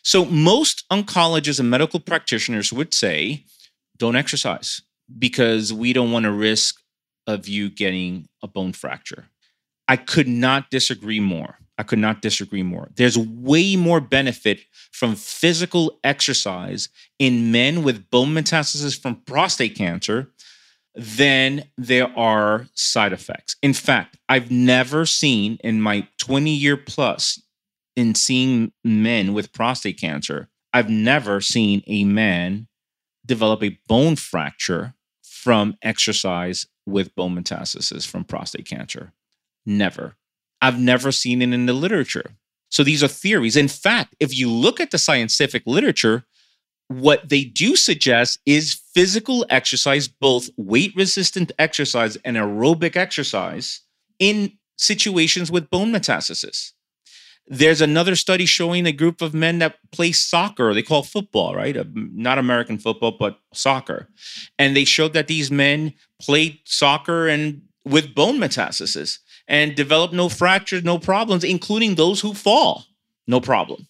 So, 0.02 0.26
most 0.26 0.86
oncologists 0.92 1.60
and 1.60 1.70
medical 1.70 2.00
practitioners 2.00 2.74
would 2.74 2.96
say, 2.96 3.46
don't 3.96 4.16
exercise 4.16 4.82
because 5.20 5.72
we 5.72 5.94
don't 5.94 6.12
want 6.12 6.24
to 6.24 6.32
risk 6.32 6.82
of 7.28 7.48
you 7.48 7.70
getting 7.70 8.28
a 8.42 8.48
bone 8.48 8.74
fracture. 8.74 9.28
I 9.88 9.98
could 9.98 10.28
not 10.28 10.70
disagree 10.70 11.20
more. 11.20 11.58
I 11.78 11.84
could 11.84 12.00
not 12.00 12.22
disagree 12.22 12.64
more. 12.64 12.90
There's 12.96 13.18
way 13.18 13.76
more 13.76 14.02
benefit 14.02 14.62
from 14.92 15.16
physical 15.16 16.00
exercise 16.04 16.90
in 17.20 17.52
men 17.52 17.84
with 17.84 18.10
bone 18.10 18.30
metastasis 18.30 19.00
from 19.00 19.22
prostate 19.22 19.76
cancer 19.76 20.32
than 20.96 21.66
there 21.78 22.12
are 22.18 22.68
side 22.74 23.14
effects. 23.14 23.56
In 23.62 23.74
fact, 23.74 24.18
I've 24.28 24.50
never 24.50 25.06
seen 25.06 25.60
in 25.64 25.82
my 25.82 26.08
20 26.18 26.50
year 26.50 26.76
plus 26.76 27.40
in 27.96 28.16
seeing 28.16 28.72
men 28.84 29.34
with 29.34 29.54
prostate 29.54 30.00
cancer, 30.00 30.50
I've 30.74 30.90
never 30.90 31.42
seen 31.42 31.84
a 31.88 32.04
man 32.04 32.68
develop 33.26 33.64
a 33.64 33.78
bone 33.88 34.16
fracture 34.16 34.94
from 35.48 35.78
exercise 35.82 36.68
with 36.86 37.16
bone 37.16 37.34
metastasis 37.34 38.06
from 38.06 38.26
prostate 38.26 38.66
cancer. 38.66 39.14
Never. 39.66 40.18
I've 40.62 40.78
never 40.78 41.10
seen 41.10 41.42
it 41.42 41.54
in 41.54 41.68
the 41.68 41.72
literature. 41.72 42.32
So 42.70 42.84
these 42.84 43.02
are 43.02 43.08
theories. 43.08 43.56
In 43.56 43.70
fact, 43.70 44.14
if 44.20 44.38
you 44.38 44.52
look 44.52 44.82
at 44.82 44.92
the 44.92 44.98
scientific 44.98 45.64
literature, 45.66 46.26
what 46.90 47.30
they 47.30 47.46
do 47.46 47.78
suggest 47.78 48.40
is 48.46 48.82
physical 48.94 49.46
exercise, 49.50 50.10
both 50.10 50.50
weight 50.58 50.92
resistant 50.98 51.54
exercise 51.58 52.18
and 52.26 52.36
aerobic 52.36 52.98
exercise, 52.98 53.84
in 54.20 54.52
situations 54.78 55.50
with 55.50 55.70
bone 55.70 55.94
metastasis. 55.94 56.74
There's 57.50 57.82
another 57.82 58.16
study 58.16 58.46
showing 58.46 58.86
a 58.86 58.92
group 58.92 59.22
of 59.22 59.34
men 59.34 59.60
that 59.60 59.78
play 59.92 60.12
soccer, 60.12 60.74
they 60.74 60.84
call 60.84 61.04
football, 61.04 61.56
right? 61.56 61.78
Uh, 61.78 61.86
not 61.94 62.38
American 62.38 62.78
football, 62.78 63.16
but 63.18 63.40
soccer. 63.54 64.10
And 64.60 64.76
they 64.76 64.84
showed 64.84 65.14
that 65.14 65.28
these 65.28 65.50
men 65.50 65.94
played 66.20 66.60
soccer 66.66 67.28
and 67.28 67.62
with 67.86 68.14
bone 68.14 68.38
metastasis 68.38 69.20
and 69.48 69.76
developed 69.76 70.14
no 70.14 70.28
fractures, 70.28 70.84
no 70.84 71.00
problems, 71.00 71.44
including 71.44 71.96
those 71.96 72.20
who 72.20 72.34
fall. 72.34 72.86
No 73.28 73.40
problem. 73.40 73.88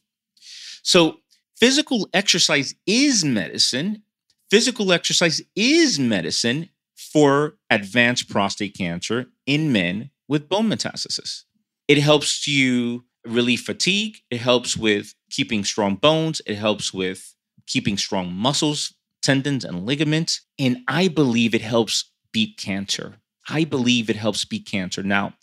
So, 0.83 1.17
physical 1.55 2.07
exercise 2.13 2.75
is 2.85 3.25
medicine. 3.25 4.03
Physical 4.49 4.93
exercise 4.93 5.41
is 5.55 5.99
medicine 5.99 6.69
for 6.95 7.55
advanced 7.69 8.29
prostate 8.29 8.77
cancer 8.77 9.27
in 9.45 9.71
men 9.71 10.11
with 10.27 10.47
bone 10.47 10.69
metastasis. 10.69 11.43
It 11.87 11.99
helps 11.99 12.47
you 12.47 13.05
relieve 13.27 13.61
fatigue. 13.61 14.17
It 14.29 14.39
helps 14.39 14.77
with 14.77 15.13
keeping 15.29 15.63
strong 15.63 15.95
bones. 15.95 16.41
It 16.45 16.55
helps 16.55 16.93
with 16.93 17.33
keeping 17.65 17.97
strong 17.97 18.33
muscles, 18.33 18.93
tendons, 19.21 19.65
and 19.65 19.85
ligaments. 19.85 20.41
And 20.57 20.77
I 20.87 21.07
believe 21.07 21.53
it 21.53 21.61
helps 21.61 22.11
beat 22.31 22.57
cancer. 22.57 23.15
I 23.49 23.63
believe 23.63 24.09
it 24.09 24.15
helps 24.15 24.45
beat 24.45 24.65
cancer. 24.65 25.03
Now, 25.03 25.33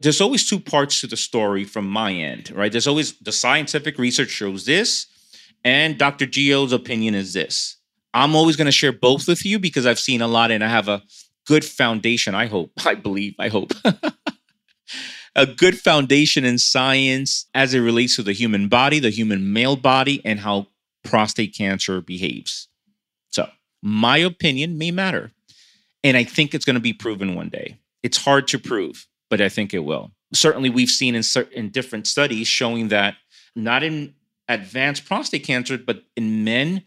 there's 0.00 0.20
always 0.20 0.48
two 0.48 0.60
parts 0.60 1.00
to 1.00 1.06
the 1.06 1.16
story 1.16 1.64
from 1.64 1.88
my 1.88 2.12
end, 2.12 2.50
right? 2.54 2.70
There's 2.70 2.86
always 2.86 3.18
the 3.18 3.32
scientific 3.32 3.98
research 3.98 4.30
shows 4.30 4.64
this, 4.64 5.06
and 5.64 5.98
Dr. 5.98 6.26
Geo's 6.26 6.72
opinion 6.72 7.14
is 7.14 7.32
this. 7.32 7.76
I'm 8.14 8.36
always 8.36 8.56
going 8.56 8.66
to 8.66 8.72
share 8.72 8.92
both 8.92 9.26
with 9.26 9.44
you 9.44 9.58
because 9.58 9.86
I've 9.86 9.98
seen 9.98 10.22
a 10.22 10.28
lot 10.28 10.50
and 10.50 10.62
I 10.62 10.68
have 10.68 10.88
a 10.88 11.02
good 11.46 11.64
foundation, 11.64 12.34
I 12.34 12.46
hope, 12.46 12.72
I 12.86 12.94
believe, 12.94 13.34
I 13.38 13.48
hope. 13.48 13.72
a 15.34 15.46
good 15.46 15.78
foundation 15.78 16.44
in 16.44 16.58
science 16.58 17.46
as 17.54 17.74
it 17.74 17.80
relates 17.80 18.16
to 18.16 18.22
the 18.22 18.32
human 18.32 18.68
body, 18.68 18.98
the 18.98 19.10
human 19.10 19.52
male 19.52 19.76
body, 19.76 20.20
and 20.24 20.40
how 20.40 20.66
prostate 21.04 21.54
cancer 21.56 22.00
behaves. 22.00 22.68
So, 23.30 23.48
my 23.82 24.18
opinion 24.18 24.78
may 24.78 24.90
matter. 24.90 25.32
And 26.04 26.16
I 26.16 26.24
think 26.24 26.54
it's 26.54 26.64
going 26.64 26.74
to 26.74 26.80
be 26.80 26.92
proven 26.92 27.34
one 27.34 27.48
day. 27.48 27.78
It's 28.02 28.18
hard 28.18 28.46
to 28.48 28.58
prove, 28.58 29.06
but 29.30 29.40
I 29.40 29.48
think 29.48 29.74
it 29.74 29.80
will. 29.80 30.12
Certainly, 30.32 30.70
we've 30.70 30.88
seen 30.88 31.14
in, 31.14 31.22
in 31.52 31.70
different 31.70 32.06
studies 32.06 32.46
showing 32.46 32.88
that 32.88 33.16
not 33.56 33.82
in 33.82 34.14
advanced 34.48 35.04
prostate 35.04 35.44
cancer, 35.44 35.78
but 35.78 36.04
in 36.16 36.44
men 36.44 36.84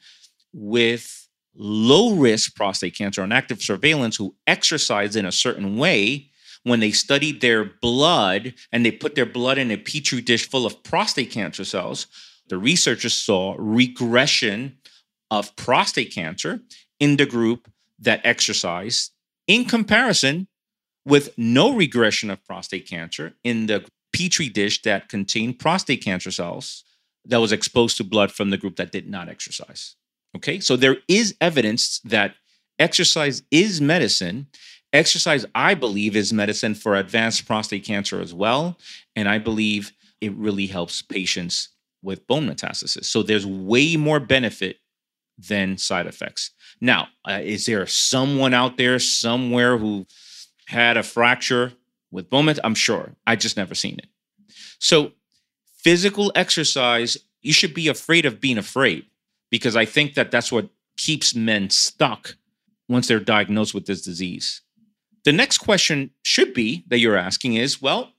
with 0.54 1.28
low 1.54 2.16
risk 2.16 2.56
prostate 2.56 2.98
cancer 2.98 3.22
on 3.22 3.32
active 3.32 3.62
surveillance 3.62 4.16
who 4.16 4.36
exercise 4.48 5.16
in 5.16 5.26
a 5.26 5.32
certain 5.32 5.78
way, 5.78 6.31
when 6.63 6.80
they 6.80 6.91
studied 6.91 7.41
their 7.41 7.65
blood 7.65 8.53
and 8.72 8.86
they 8.86 8.91
put 8.91 9.15
their 9.15 9.25
blood 9.25 9.58
in 9.58 9.72
a 9.72 9.77
petri 9.77 10.22
dish 10.22 10.50
full 10.50 10.65
of 10.65 10.84
prostate 10.84 11.32
cancer 11.32 11.65
cells, 11.65 12.08
the 12.48 12.58
researchers 12.58 13.13
saw 13.13 13.56
regression 13.58 14.77
of 15.30 15.56
prostate 15.56 16.13
cancer 16.13 16.62
in 17.00 17.18
the 17.18 17.25
group 17.25 17.72
that 18.00 18.22
exercised 18.24 19.12
in 19.48 19.65
comparison 19.65 20.48
with 21.06 21.36
no 21.38 21.74
regression 21.74 22.30
of 22.30 22.44
prostate 22.46 22.88
cancer 22.88 23.34
in 23.44 23.65
the 23.65 23.84
petri 24.13 24.50
dish 24.50 24.82
that 24.84 25.10
contained 25.10 25.58
prostate 25.58 26.03
cancer 26.03 26.32
cells 26.32 26.84
that 27.25 27.38
was 27.38 27.51
exposed 27.51 27.98
to 27.98 28.03
blood 28.03 28.32
from 28.32 28.50
the 28.50 28.58
group 28.58 28.75
that 28.75 28.91
did 28.91 29.10
not 29.10 29.30
exercise. 29.30 29.96
Okay, 30.36 30.60
so 30.60 30.75
there 30.75 30.98
is 31.08 31.36
evidence 31.41 32.00
that 32.03 32.36
exercise 32.80 33.44
is 33.51 33.82
medicine. 33.82 34.48
Exercise, 34.94 35.46
I 35.56 35.74
believe, 35.74 36.16
is 36.16 36.34
medicine 36.34 36.76
for 36.76 36.96
advanced 36.96 37.46
prostate 37.46 37.86
cancer 37.86 38.22
as 38.22 38.34
well. 38.34 38.78
And 39.16 39.30
I 39.30 39.38
believe 39.38 39.94
it 40.20 40.34
really 40.34 40.68
helps 40.68 41.02
patients 41.02 41.70
with 42.04 42.28
bone 42.28 42.48
metastasis. 42.48 43.06
So 43.06 43.24
there's 43.24 43.46
way 43.46 43.96
more 43.96 44.20
benefit 44.20 44.78
than 45.38 45.78
side 45.78 46.08
effects. 46.08 46.52
Now, 46.82 47.08
uh, 47.28 47.40
is 47.42 47.66
there 47.66 47.86
someone 47.86 48.54
out 48.54 48.78
there 48.78 49.00
somewhere 49.00 49.78
who 49.78 50.06
had 50.68 50.98
a 50.98 51.04
fracture 51.04 51.74
with 52.12 52.30
bone 52.30 52.46
metastasis? 52.46 52.60
I'm 52.64 52.76
sure. 52.76 53.16
I 53.26 53.36
just 53.36 53.58
never 53.58 53.76
seen 53.76 53.98
it. 53.98 54.08
So 54.80 55.14
physical 55.78 56.32
exercise, 56.36 57.18
you 57.42 57.54
should 57.54 57.74
be 57.74 57.88
afraid 57.88 58.26
of 58.26 58.42
being 58.42 58.58
afraid 58.58 59.06
because 59.50 59.76
I 59.76 59.86
think 59.86 60.16
that 60.16 60.32
that's 60.32 60.52
what 60.52 60.70
keeps 60.98 61.34
men 61.34 61.70
stuck 61.70 62.36
once 62.90 63.08
they're 63.08 63.20
diagnosed 63.20 63.74
with 63.74 63.86
this 63.86 64.02
disease. 64.02 64.62
The 65.25 65.32
next 65.32 65.60
question 65.60 66.12
should 66.24 66.54
be 66.54 66.84
that 66.88 67.00
you're 67.00 67.18
asking 67.18 67.54
is 67.54 67.82
well, 67.82 68.13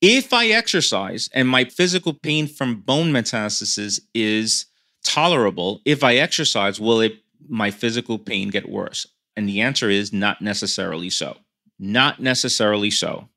if 0.00 0.32
I 0.32 0.48
exercise 0.48 1.28
and 1.32 1.48
my 1.48 1.64
physical 1.64 2.12
pain 2.12 2.46
from 2.48 2.80
bone 2.80 3.12
metastasis 3.12 4.00
is 4.14 4.66
tolerable, 5.04 5.80
if 5.84 6.02
I 6.02 6.16
exercise, 6.16 6.80
will 6.80 7.00
it 7.00 7.14
my 7.48 7.70
physical 7.70 8.18
pain 8.18 8.48
get 8.48 8.68
worse? 8.68 9.06
And 9.36 9.48
the 9.48 9.60
answer 9.60 9.88
is 9.88 10.12
not 10.12 10.42
necessarily 10.42 11.10
so. 11.10 11.38
Not 11.78 12.20
necessarily 12.20 12.90
so. 12.90 13.28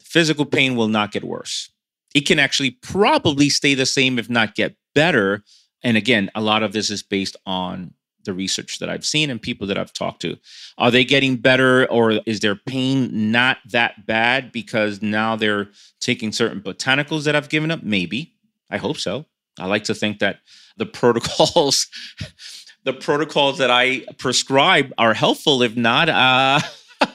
Physical 0.00 0.44
pain 0.44 0.76
will 0.76 0.88
not 0.88 1.12
get 1.12 1.24
worse. 1.24 1.70
It 2.14 2.22
can 2.22 2.38
actually 2.38 2.72
probably 2.72 3.48
stay 3.48 3.74
the 3.74 3.86
same, 3.86 4.18
if 4.18 4.28
not 4.28 4.54
get 4.54 4.76
better, 4.94 5.44
and 5.82 5.96
again, 5.96 6.30
a 6.34 6.40
lot 6.40 6.62
of 6.62 6.72
this 6.72 6.90
is 6.90 7.02
based 7.02 7.36
on 7.46 7.94
the 8.24 8.32
research 8.32 8.78
that 8.78 8.88
I've 8.90 9.04
seen 9.04 9.30
and 9.30 9.40
people 9.40 9.66
that 9.68 9.78
I've 9.78 9.92
talked 9.92 10.22
to. 10.22 10.36
Are 10.78 10.90
they 10.90 11.04
getting 11.04 11.36
better 11.36 11.90
or 11.90 12.20
is 12.26 12.40
their 12.40 12.54
pain 12.56 13.30
not 13.30 13.58
that 13.70 14.06
bad 14.06 14.52
because 14.52 15.02
now 15.02 15.36
they're 15.36 15.68
taking 16.00 16.32
certain 16.32 16.60
botanicals 16.60 17.24
that 17.24 17.36
I've 17.36 17.48
given 17.48 17.70
up? 17.70 17.82
Maybe. 17.82 18.34
I 18.70 18.76
hope 18.76 18.98
so. 18.98 19.26
I 19.58 19.66
like 19.66 19.84
to 19.84 19.94
think 19.94 20.18
that 20.20 20.40
the 20.76 20.86
protocols 20.86 21.86
the 22.84 22.92
protocols 22.92 23.58
that 23.58 23.70
I 23.70 24.00
prescribe 24.18 24.92
are 24.96 25.14
helpful. 25.14 25.62
If 25.62 25.76
not, 25.76 26.08
uh 26.08 26.60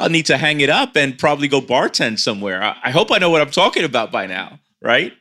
I'll 0.00 0.10
need 0.10 0.26
to 0.26 0.38
hang 0.38 0.60
it 0.60 0.70
up 0.70 0.96
and 0.96 1.18
probably 1.18 1.48
go 1.48 1.60
bartend 1.60 2.18
somewhere. 2.18 2.62
I, 2.62 2.76
I 2.84 2.90
hope 2.90 3.10
I 3.10 3.18
know 3.18 3.30
what 3.30 3.40
I'm 3.40 3.50
talking 3.50 3.84
about 3.84 4.10
by 4.10 4.26
now, 4.26 4.58
right? 4.80 5.12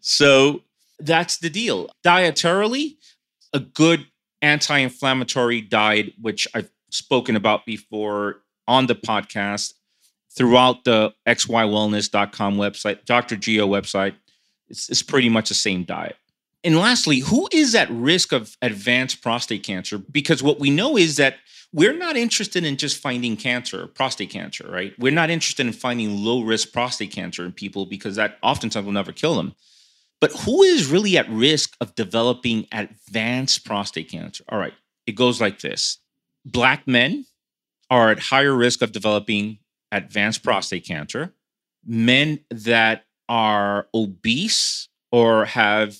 So 0.00 0.62
that's 0.98 1.38
the 1.38 1.50
deal. 1.50 1.88
Dietarily, 2.04 2.96
a 3.52 3.60
good 3.60 4.06
anti 4.42 4.78
inflammatory 4.78 5.60
diet, 5.60 6.12
which 6.20 6.46
I've 6.54 6.70
spoken 6.90 7.36
about 7.36 7.64
before 7.64 8.42
on 8.68 8.86
the 8.86 8.94
podcast, 8.94 9.72
throughout 10.36 10.84
the 10.84 11.14
xywellness.com 11.26 12.56
website, 12.56 13.04
Dr. 13.04 13.36
Geo 13.36 13.66
website, 13.68 14.14
it's, 14.68 14.88
it's 14.88 15.02
pretty 15.02 15.28
much 15.28 15.48
the 15.48 15.54
same 15.54 15.84
diet. 15.84 16.16
And 16.64 16.78
lastly, 16.78 17.20
who 17.20 17.48
is 17.52 17.74
at 17.74 17.90
risk 17.90 18.32
of 18.32 18.56
advanced 18.62 19.20
prostate 19.20 19.62
cancer? 19.62 19.98
Because 19.98 20.42
what 20.42 20.60
we 20.60 20.70
know 20.70 20.96
is 20.96 21.16
that 21.16 21.36
we're 21.72 21.96
not 21.96 22.16
interested 22.16 22.64
in 22.64 22.76
just 22.76 22.98
finding 22.98 23.36
cancer, 23.36 23.86
prostate 23.88 24.30
cancer, 24.30 24.68
right? 24.70 24.96
We're 24.98 25.12
not 25.12 25.30
interested 25.30 25.66
in 25.66 25.72
finding 25.72 26.22
low 26.22 26.42
risk 26.42 26.72
prostate 26.72 27.10
cancer 27.10 27.44
in 27.44 27.52
people 27.52 27.86
because 27.86 28.16
that 28.16 28.38
oftentimes 28.42 28.84
will 28.84 28.92
never 28.92 29.12
kill 29.12 29.34
them. 29.34 29.54
But 30.22 30.30
who 30.44 30.62
is 30.62 30.86
really 30.86 31.18
at 31.18 31.28
risk 31.28 31.76
of 31.80 31.96
developing 31.96 32.68
advanced 32.70 33.64
prostate 33.64 34.08
cancer? 34.08 34.44
All 34.48 34.58
right, 34.58 34.72
it 35.04 35.16
goes 35.16 35.40
like 35.40 35.60
this 35.60 35.98
Black 36.46 36.86
men 36.86 37.26
are 37.90 38.10
at 38.10 38.20
higher 38.20 38.54
risk 38.54 38.82
of 38.82 38.92
developing 38.92 39.58
advanced 39.90 40.44
prostate 40.44 40.86
cancer. 40.86 41.34
Men 41.84 42.38
that 42.50 43.04
are 43.28 43.88
obese 43.92 44.88
or 45.10 45.44
have 45.44 45.96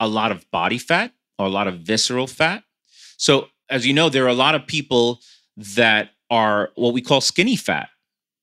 a 0.00 0.08
lot 0.08 0.32
of 0.32 0.50
body 0.50 0.78
fat 0.78 1.12
or 1.38 1.46
a 1.46 1.50
lot 1.50 1.68
of 1.68 1.78
visceral 1.78 2.26
fat. 2.26 2.64
So, 3.16 3.46
as 3.70 3.86
you 3.86 3.92
know, 3.92 4.08
there 4.08 4.24
are 4.24 4.28
a 4.28 4.34
lot 4.34 4.56
of 4.56 4.66
people 4.66 5.20
that 5.56 6.10
are 6.28 6.70
what 6.74 6.92
we 6.92 7.00
call 7.00 7.20
skinny 7.20 7.54
fat, 7.54 7.88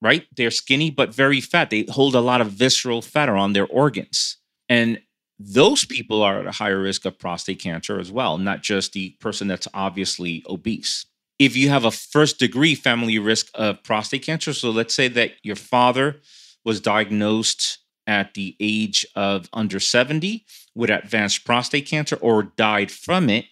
right? 0.01 0.25
They're 0.37 0.51
skinny 0.51 0.89
but 0.89 1.13
very 1.13 1.41
fat. 1.41 1.69
They 1.69 1.85
hold 1.89 2.15
a 2.15 2.21
lot 2.21 2.39
of 2.39 2.47
visceral 2.47 3.01
fat 3.01 3.27
around 3.27 3.51
their 3.51 3.67
organs. 3.67 4.37
And 4.71 5.01
those 5.37 5.83
people 5.83 6.23
are 6.23 6.39
at 6.39 6.47
a 6.47 6.51
higher 6.51 6.79
risk 6.79 7.03
of 7.03 7.19
prostate 7.19 7.59
cancer 7.59 7.99
as 7.99 8.09
well, 8.09 8.37
not 8.37 8.63
just 8.63 8.93
the 8.93 9.09
person 9.19 9.49
that's 9.49 9.67
obviously 9.73 10.45
obese. 10.47 11.05
If 11.39 11.57
you 11.57 11.67
have 11.67 11.83
a 11.83 11.91
first 11.91 12.39
degree 12.39 12.73
family 12.73 13.19
risk 13.19 13.47
of 13.53 13.83
prostate 13.83 14.23
cancer, 14.23 14.53
so 14.53 14.69
let's 14.69 14.93
say 14.93 15.09
that 15.09 15.33
your 15.43 15.57
father 15.57 16.21
was 16.63 16.79
diagnosed 16.79 17.79
at 18.07 18.33
the 18.33 18.55
age 18.61 19.05
of 19.13 19.49
under 19.51 19.77
70 19.77 20.45
with 20.73 20.89
advanced 20.89 21.43
prostate 21.43 21.85
cancer 21.85 22.15
or 22.21 22.43
died 22.43 22.91
from 22.91 23.29
it, 23.29 23.47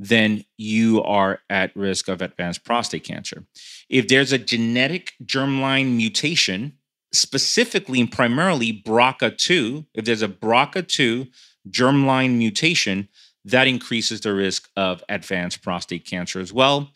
then 0.00 0.44
you 0.58 1.00
are 1.04 1.38
at 1.48 1.76
risk 1.76 2.08
of 2.08 2.20
advanced 2.20 2.64
prostate 2.64 3.04
cancer. 3.04 3.44
If 3.88 4.08
there's 4.08 4.32
a 4.32 4.38
genetic 4.38 5.12
germline 5.24 5.96
mutation 5.96 6.75
specifically 7.18 8.00
and 8.00 8.10
primarily 8.10 8.82
BRCA2, 8.84 9.86
if 9.94 10.04
there's 10.04 10.22
a 10.22 10.28
BRCA2 10.28 11.28
germline 11.68 12.36
mutation, 12.36 13.08
that 13.44 13.68
increases 13.68 14.20
the 14.20 14.34
risk 14.34 14.68
of 14.76 15.02
advanced 15.08 15.62
prostate 15.62 16.04
cancer 16.04 16.40
as 16.40 16.52
well. 16.52 16.90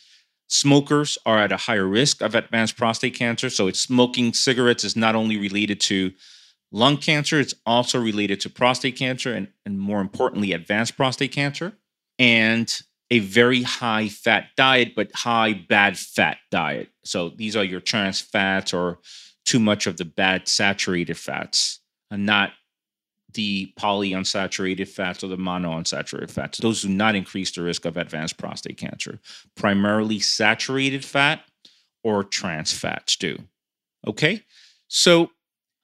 Smokers 0.48 1.16
are 1.24 1.38
at 1.38 1.52
a 1.52 1.56
higher 1.56 1.86
risk 1.86 2.20
of 2.20 2.34
advanced 2.34 2.76
prostate 2.76 3.14
cancer. 3.14 3.48
So, 3.48 3.68
it's 3.68 3.80
smoking 3.80 4.32
cigarettes 4.32 4.82
is 4.82 4.96
not 4.96 5.14
only 5.14 5.36
related 5.36 5.80
to 5.82 6.12
lung 6.72 6.96
cancer, 6.96 7.38
it's 7.38 7.54
also 7.64 8.00
related 8.00 8.40
to 8.40 8.50
prostate 8.50 8.96
cancer 8.96 9.32
and, 9.32 9.48
and 9.64 9.78
more 9.78 10.00
importantly, 10.00 10.52
advanced 10.52 10.96
prostate 10.96 11.32
cancer. 11.32 11.74
And 12.18 12.68
a 13.12 13.20
very 13.20 13.62
high 13.62 14.08
fat 14.08 14.48
diet, 14.56 14.94
but 14.94 15.10
high 15.14 15.52
bad 15.52 15.98
fat 15.98 16.38
diet. 16.50 16.88
So, 17.04 17.30
these 17.30 17.56
are 17.56 17.64
your 17.64 17.80
trans 17.80 18.20
fats 18.20 18.74
or 18.74 18.98
too 19.44 19.58
much 19.58 19.86
of 19.86 19.96
the 19.96 20.04
bad 20.04 20.48
saturated 20.48 21.16
fats 21.16 21.80
and 22.10 22.26
not 22.26 22.52
the 23.34 23.72
polyunsaturated 23.78 24.88
fats 24.88 25.22
or 25.22 25.28
the 25.28 25.36
monounsaturated 25.36 26.30
fats. 26.30 26.58
Those 26.58 26.82
do 26.82 26.88
not 26.88 27.14
increase 27.14 27.50
the 27.52 27.62
risk 27.62 27.84
of 27.84 27.96
advanced 27.96 28.38
prostate 28.38 28.76
cancer. 28.76 29.20
Primarily 29.56 30.18
saturated 30.18 31.04
fat 31.04 31.42
or 32.02 32.24
trans 32.24 32.72
fats 32.72 33.16
do. 33.16 33.38
Okay? 34.06 34.42
So 34.88 35.30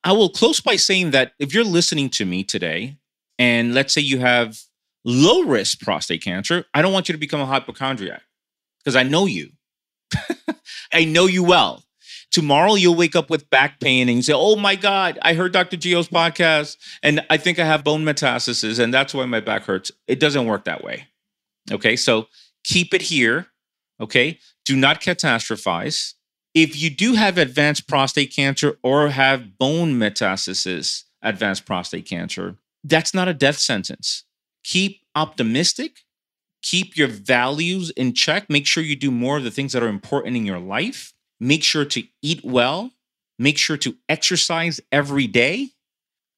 I 0.02 0.12
will 0.12 0.28
close 0.28 0.60
by 0.60 0.76
saying 0.76 1.12
that 1.12 1.32
if 1.38 1.54
you're 1.54 1.64
listening 1.64 2.10
to 2.10 2.24
me 2.24 2.44
today, 2.44 2.96
and 3.38 3.74
let's 3.74 3.92
say 3.92 4.00
you 4.00 4.18
have 4.18 4.58
low 5.04 5.42
risk 5.42 5.80
prostate 5.80 6.22
cancer, 6.22 6.64
I 6.74 6.82
don't 6.82 6.92
want 6.92 7.08
you 7.08 7.12
to 7.12 7.18
become 7.18 7.40
a 7.40 7.46
hypochondriac 7.46 8.22
because 8.78 8.96
I 8.96 9.02
know 9.02 9.26
you. 9.26 9.50
I 10.92 11.04
know 11.04 11.26
you 11.26 11.44
well. 11.44 11.82
Tomorrow 12.36 12.74
you'll 12.74 12.94
wake 12.94 13.16
up 13.16 13.30
with 13.30 13.48
back 13.48 13.80
pain 13.80 14.10
and 14.10 14.18
you 14.18 14.22
say, 14.22 14.34
Oh 14.34 14.56
my 14.56 14.76
God, 14.76 15.18
I 15.22 15.32
heard 15.32 15.52
Dr. 15.52 15.78
Geo's 15.78 16.10
podcast 16.10 16.76
and 17.02 17.24
I 17.30 17.38
think 17.38 17.58
I 17.58 17.64
have 17.64 17.82
bone 17.82 18.04
metastasis 18.04 18.78
and 18.78 18.92
that's 18.92 19.14
why 19.14 19.24
my 19.24 19.40
back 19.40 19.62
hurts. 19.62 19.90
It 20.06 20.20
doesn't 20.20 20.44
work 20.44 20.64
that 20.64 20.84
way. 20.84 21.08
Okay, 21.72 21.96
so 21.96 22.26
keep 22.62 22.92
it 22.92 23.00
here. 23.00 23.46
Okay, 24.02 24.38
do 24.66 24.76
not 24.76 25.00
catastrophize. 25.00 26.12
If 26.52 26.78
you 26.78 26.90
do 26.90 27.14
have 27.14 27.38
advanced 27.38 27.88
prostate 27.88 28.36
cancer 28.36 28.76
or 28.82 29.08
have 29.08 29.56
bone 29.56 29.94
metastasis, 29.94 31.04
advanced 31.22 31.64
prostate 31.64 32.04
cancer, 32.04 32.58
that's 32.84 33.14
not 33.14 33.28
a 33.28 33.34
death 33.34 33.56
sentence. 33.56 34.24
Keep 34.62 35.00
optimistic, 35.14 36.00
keep 36.60 36.98
your 36.98 37.08
values 37.08 37.88
in 37.92 38.12
check, 38.12 38.50
make 38.50 38.66
sure 38.66 38.82
you 38.82 38.94
do 38.94 39.10
more 39.10 39.38
of 39.38 39.44
the 39.44 39.50
things 39.50 39.72
that 39.72 39.82
are 39.82 39.88
important 39.88 40.36
in 40.36 40.44
your 40.44 40.58
life, 40.58 41.14
make 41.40 41.62
sure 41.62 41.84
to 41.84 42.02
eat 42.22 42.44
well, 42.44 42.92
make 43.38 43.58
sure 43.58 43.76
to 43.78 43.96
exercise 44.08 44.80
every 44.90 45.26
day, 45.26 45.70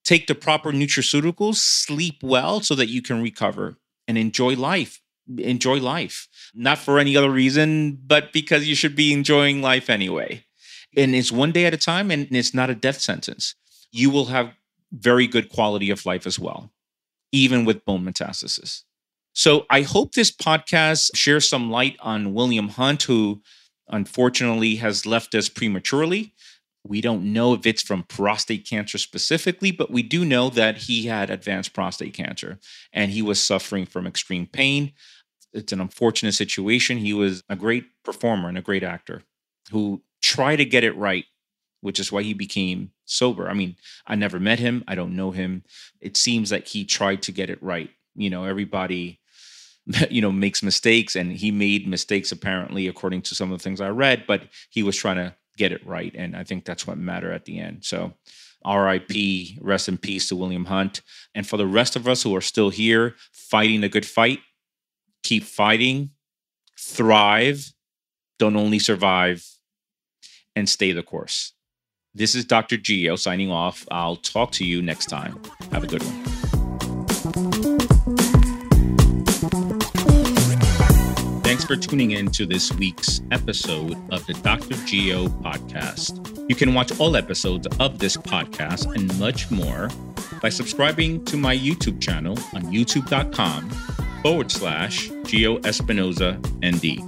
take 0.04 0.26
the 0.26 0.34
proper 0.34 0.72
nutraceuticals, 0.72 1.56
sleep 1.56 2.22
well 2.22 2.60
so 2.60 2.74
that 2.74 2.88
you 2.88 3.02
can 3.02 3.22
recover 3.22 3.76
and 4.06 4.18
enjoy 4.18 4.54
life. 4.54 5.00
Enjoy 5.36 5.78
life, 5.78 6.26
not 6.54 6.78
for 6.78 6.98
any 6.98 7.14
other 7.14 7.30
reason, 7.30 7.98
but 8.06 8.32
because 8.32 8.66
you 8.66 8.74
should 8.74 8.96
be 8.96 9.12
enjoying 9.12 9.60
life 9.60 9.90
anyway. 9.90 10.42
And 10.96 11.14
it's 11.14 11.30
one 11.30 11.52
day 11.52 11.66
at 11.66 11.74
a 11.74 11.76
time, 11.76 12.10
and 12.10 12.26
it's 12.34 12.54
not 12.54 12.70
a 12.70 12.74
death 12.74 12.98
sentence. 12.98 13.54
You 13.92 14.08
will 14.08 14.24
have 14.26 14.54
very 14.90 15.26
good 15.26 15.50
quality 15.50 15.90
of 15.90 16.06
life 16.06 16.26
as 16.26 16.38
well, 16.38 16.72
even 17.30 17.66
with 17.66 17.84
bone 17.84 18.06
metastasis. 18.06 18.84
So 19.34 19.66
I 19.68 19.82
hope 19.82 20.12
this 20.12 20.34
podcast 20.34 21.10
shares 21.14 21.46
some 21.46 21.70
light 21.70 21.98
on 22.00 22.32
William 22.32 22.68
Hunt, 22.70 23.02
who 23.02 23.42
unfortunately 23.90 24.76
has 24.76 25.06
left 25.06 25.34
us 25.34 25.48
prematurely. 25.48 26.34
We 26.84 27.00
don't 27.00 27.32
know 27.32 27.54
if 27.54 27.66
it's 27.66 27.82
from 27.82 28.04
prostate 28.04 28.66
cancer 28.66 28.98
specifically, 28.98 29.70
but 29.70 29.90
we 29.90 30.02
do 30.02 30.24
know 30.24 30.48
that 30.50 30.78
he 30.78 31.06
had 31.06 31.28
advanced 31.28 31.74
prostate 31.74 32.14
cancer 32.14 32.58
and 32.92 33.10
he 33.10 33.20
was 33.20 33.42
suffering 33.42 33.84
from 33.84 34.06
extreme 34.06 34.46
pain. 34.46 34.92
It's 35.52 35.72
an 35.72 35.80
unfortunate 35.80 36.32
situation. 36.32 36.98
He 36.98 37.12
was 37.12 37.42
a 37.48 37.56
great 37.56 37.84
performer 38.04 38.48
and 38.48 38.58
a 38.58 38.62
great 38.62 38.82
actor 38.82 39.22
who 39.70 40.02
tried 40.22 40.56
to 40.56 40.64
get 40.64 40.84
it 40.84 40.96
right 40.96 41.24
which 41.80 42.00
is 42.00 42.10
why 42.10 42.22
he 42.22 42.34
became 42.34 42.90
sober. 43.04 43.48
I 43.48 43.54
mean, 43.54 43.76
I 44.06 44.14
never 44.14 44.40
met 44.40 44.58
him, 44.58 44.84
I 44.88 44.94
don't 44.94 45.16
know 45.16 45.30
him. 45.30 45.64
It 46.00 46.16
seems 46.16 46.50
like 46.52 46.66
he 46.66 46.84
tried 46.84 47.22
to 47.22 47.32
get 47.32 47.50
it 47.50 47.62
right. 47.62 47.90
You 48.14 48.30
know, 48.30 48.44
everybody 48.44 49.20
you 50.10 50.20
know 50.20 50.32
makes 50.32 50.62
mistakes 50.62 51.16
and 51.16 51.32
he 51.32 51.50
made 51.50 51.86
mistakes 51.86 52.32
apparently 52.32 52.88
according 52.88 53.22
to 53.22 53.34
some 53.34 53.52
of 53.52 53.58
the 53.58 53.62
things 53.62 53.80
I 53.80 53.88
read, 53.88 54.24
but 54.26 54.42
he 54.70 54.82
was 54.82 54.96
trying 54.96 55.16
to 55.16 55.34
get 55.56 55.72
it 55.72 55.84
right 55.86 56.14
and 56.14 56.36
I 56.36 56.44
think 56.44 56.64
that's 56.64 56.86
what 56.86 56.98
mattered 56.98 57.32
at 57.32 57.44
the 57.44 57.58
end. 57.58 57.84
So 57.84 58.14
RIP, 58.66 59.10
rest 59.60 59.88
in 59.88 59.98
peace 59.98 60.28
to 60.28 60.36
William 60.36 60.66
Hunt. 60.66 61.00
And 61.34 61.46
for 61.46 61.56
the 61.56 61.66
rest 61.66 61.96
of 61.96 62.08
us 62.08 62.22
who 62.22 62.34
are 62.34 62.40
still 62.40 62.70
here 62.70 63.14
fighting 63.32 63.82
a 63.84 63.88
good 63.88 64.06
fight, 64.06 64.40
keep 65.22 65.44
fighting, 65.44 66.10
thrive, 66.78 67.72
don't 68.38 68.56
only 68.56 68.78
survive, 68.78 69.44
and 70.54 70.68
stay 70.68 70.92
the 70.92 71.02
course. 71.02 71.52
This 72.14 72.34
is 72.34 72.44
Dr. 72.44 72.76
geo 72.76 73.16
signing 73.16 73.50
off. 73.50 73.86
I'll 73.90 74.16
talk 74.16 74.52
to 74.52 74.64
you 74.64 74.82
next 74.82 75.06
time. 75.06 75.40
Have 75.72 75.84
a 75.84 75.86
good 75.86 76.02
one. 76.02 77.77
For 81.68 81.76
tuning 81.76 82.12
in 82.12 82.30
to 82.30 82.46
this 82.46 82.72
week's 82.72 83.20
episode 83.30 83.94
of 84.10 84.24
the 84.26 84.32
Dr. 84.32 84.74
Geo 84.86 85.26
podcast. 85.28 86.48
You 86.48 86.56
can 86.56 86.72
watch 86.72 86.98
all 86.98 87.14
episodes 87.14 87.66
of 87.78 87.98
this 87.98 88.16
podcast 88.16 88.94
and 88.94 89.16
much 89.18 89.50
more 89.50 89.90
by 90.40 90.48
subscribing 90.48 91.22
to 91.26 91.36
my 91.36 91.54
YouTube 91.54 92.00
channel 92.00 92.38
on 92.54 92.62
youtube.com 92.72 93.68
forward 94.22 94.50
slash 94.50 95.10
Geo 95.24 95.58
Espinoza 95.58 96.38
ND. 96.64 97.04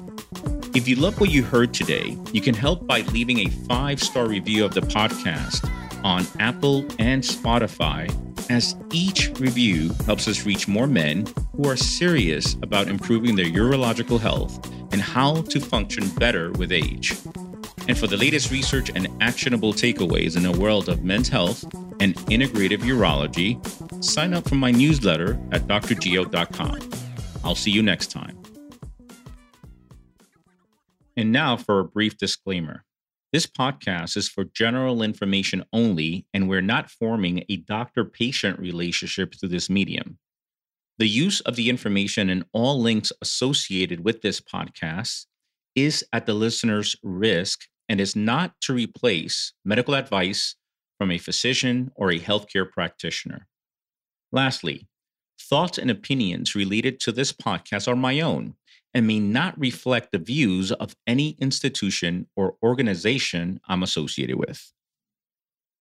If 0.76 0.86
you 0.86 0.96
love 0.96 1.18
what 1.18 1.30
you 1.30 1.42
heard 1.42 1.72
today, 1.72 2.18
you 2.34 2.42
can 2.42 2.54
help 2.54 2.86
by 2.86 3.00
leaving 3.00 3.38
a 3.38 3.50
five 3.66 3.98
star 4.02 4.28
review 4.28 4.66
of 4.66 4.74
the 4.74 4.82
podcast 4.82 5.68
on 6.04 6.26
Apple 6.38 6.84
and 6.98 7.22
Spotify, 7.22 8.10
as 8.50 8.74
each 8.92 9.30
review 9.38 9.94
helps 10.04 10.26
us 10.26 10.44
reach 10.44 10.66
more 10.66 10.88
men 10.88 11.24
who 11.56 11.68
are 11.68 11.76
serious 11.76 12.54
about 12.62 12.88
improving 12.88 13.36
their 13.36 13.46
urological 13.46 14.18
health 14.18 14.68
and 14.92 15.00
how 15.00 15.40
to 15.42 15.60
function 15.60 16.08
better 16.16 16.50
with 16.52 16.72
age. 16.72 17.14
And 17.86 17.96
for 17.96 18.08
the 18.08 18.16
latest 18.16 18.50
research 18.50 18.90
and 18.92 19.08
actionable 19.22 19.72
takeaways 19.72 20.36
in 20.36 20.42
the 20.42 20.58
world 20.58 20.88
of 20.88 21.04
men's 21.04 21.28
health 21.28 21.62
and 22.00 22.16
integrative 22.26 22.80
urology, 22.80 23.54
sign 24.02 24.34
up 24.34 24.48
for 24.48 24.56
my 24.56 24.72
newsletter 24.72 25.40
at 25.52 25.62
drgeo.com. 25.68 26.90
I'll 27.44 27.54
see 27.54 27.70
you 27.70 27.84
next 27.84 28.10
time. 28.10 28.36
And 31.16 31.30
now 31.30 31.56
for 31.56 31.78
a 31.78 31.84
brief 31.84 32.18
disclaimer. 32.18 32.84
This 33.32 33.46
podcast 33.46 34.16
is 34.16 34.28
for 34.28 34.44
general 34.44 35.02
information 35.02 35.64
only, 35.72 36.26
and 36.34 36.48
we're 36.48 36.60
not 36.60 36.90
forming 36.90 37.44
a 37.48 37.58
doctor 37.58 38.04
patient 38.04 38.58
relationship 38.58 39.34
through 39.34 39.50
this 39.50 39.70
medium. 39.70 40.18
The 40.98 41.08
use 41.08 41.40
of 41.42 41.54
the 41.54 41.70
information 41.70 42.28
and 42.28 42.44
all 42.52 42.80
links 42.80 43.12
associated 43.22 44.04
with 44.04 44.22
this 44.22 44.40
podcast 44.40 45.26
is 45.76 46.04
at 46.12 46.26
the 46.26 46.34
listener's 46.34 46.96
risk 47.04 47.60
and 47.88 48.00
is 48.00 48.16
not 48.16 48.54
to 48.62 48.74
replace 48.74 49.52
medical 49.64 49.94
advice 49.94 50.56
from 50.98 51.12
a 51.12 51.18
physician 51.18 51.92
or 51.94 52.10
a 52.10 52.18
healthcare 52.18 52.68
practitioner. 52.68 53.46
Lastly, 54.32 54.88
thoughts 55.40 55.78
and 55.78 55.90
opinions 55.90 56.56
related 56.56 56.98
to 57.00 57.12
this 57.12 57.32
podcast 57.32 57.86
are 57.86 57.96
my 57.96 58.20
own 58.20 58.56
and 58.94 59.06
may 59.06 59.20
not 59.20 59.58
reflect 59.58 60.12
the 60.12 60.18
views 60.18 60.72
of 60.72 60.96
any 61.06 61.30
institution 61.38 62.26
or 62.36 62.56
organization 62.62 63.60
I'm 63.68 63.82
associated 63.82 64.36
with. 64.36 64.72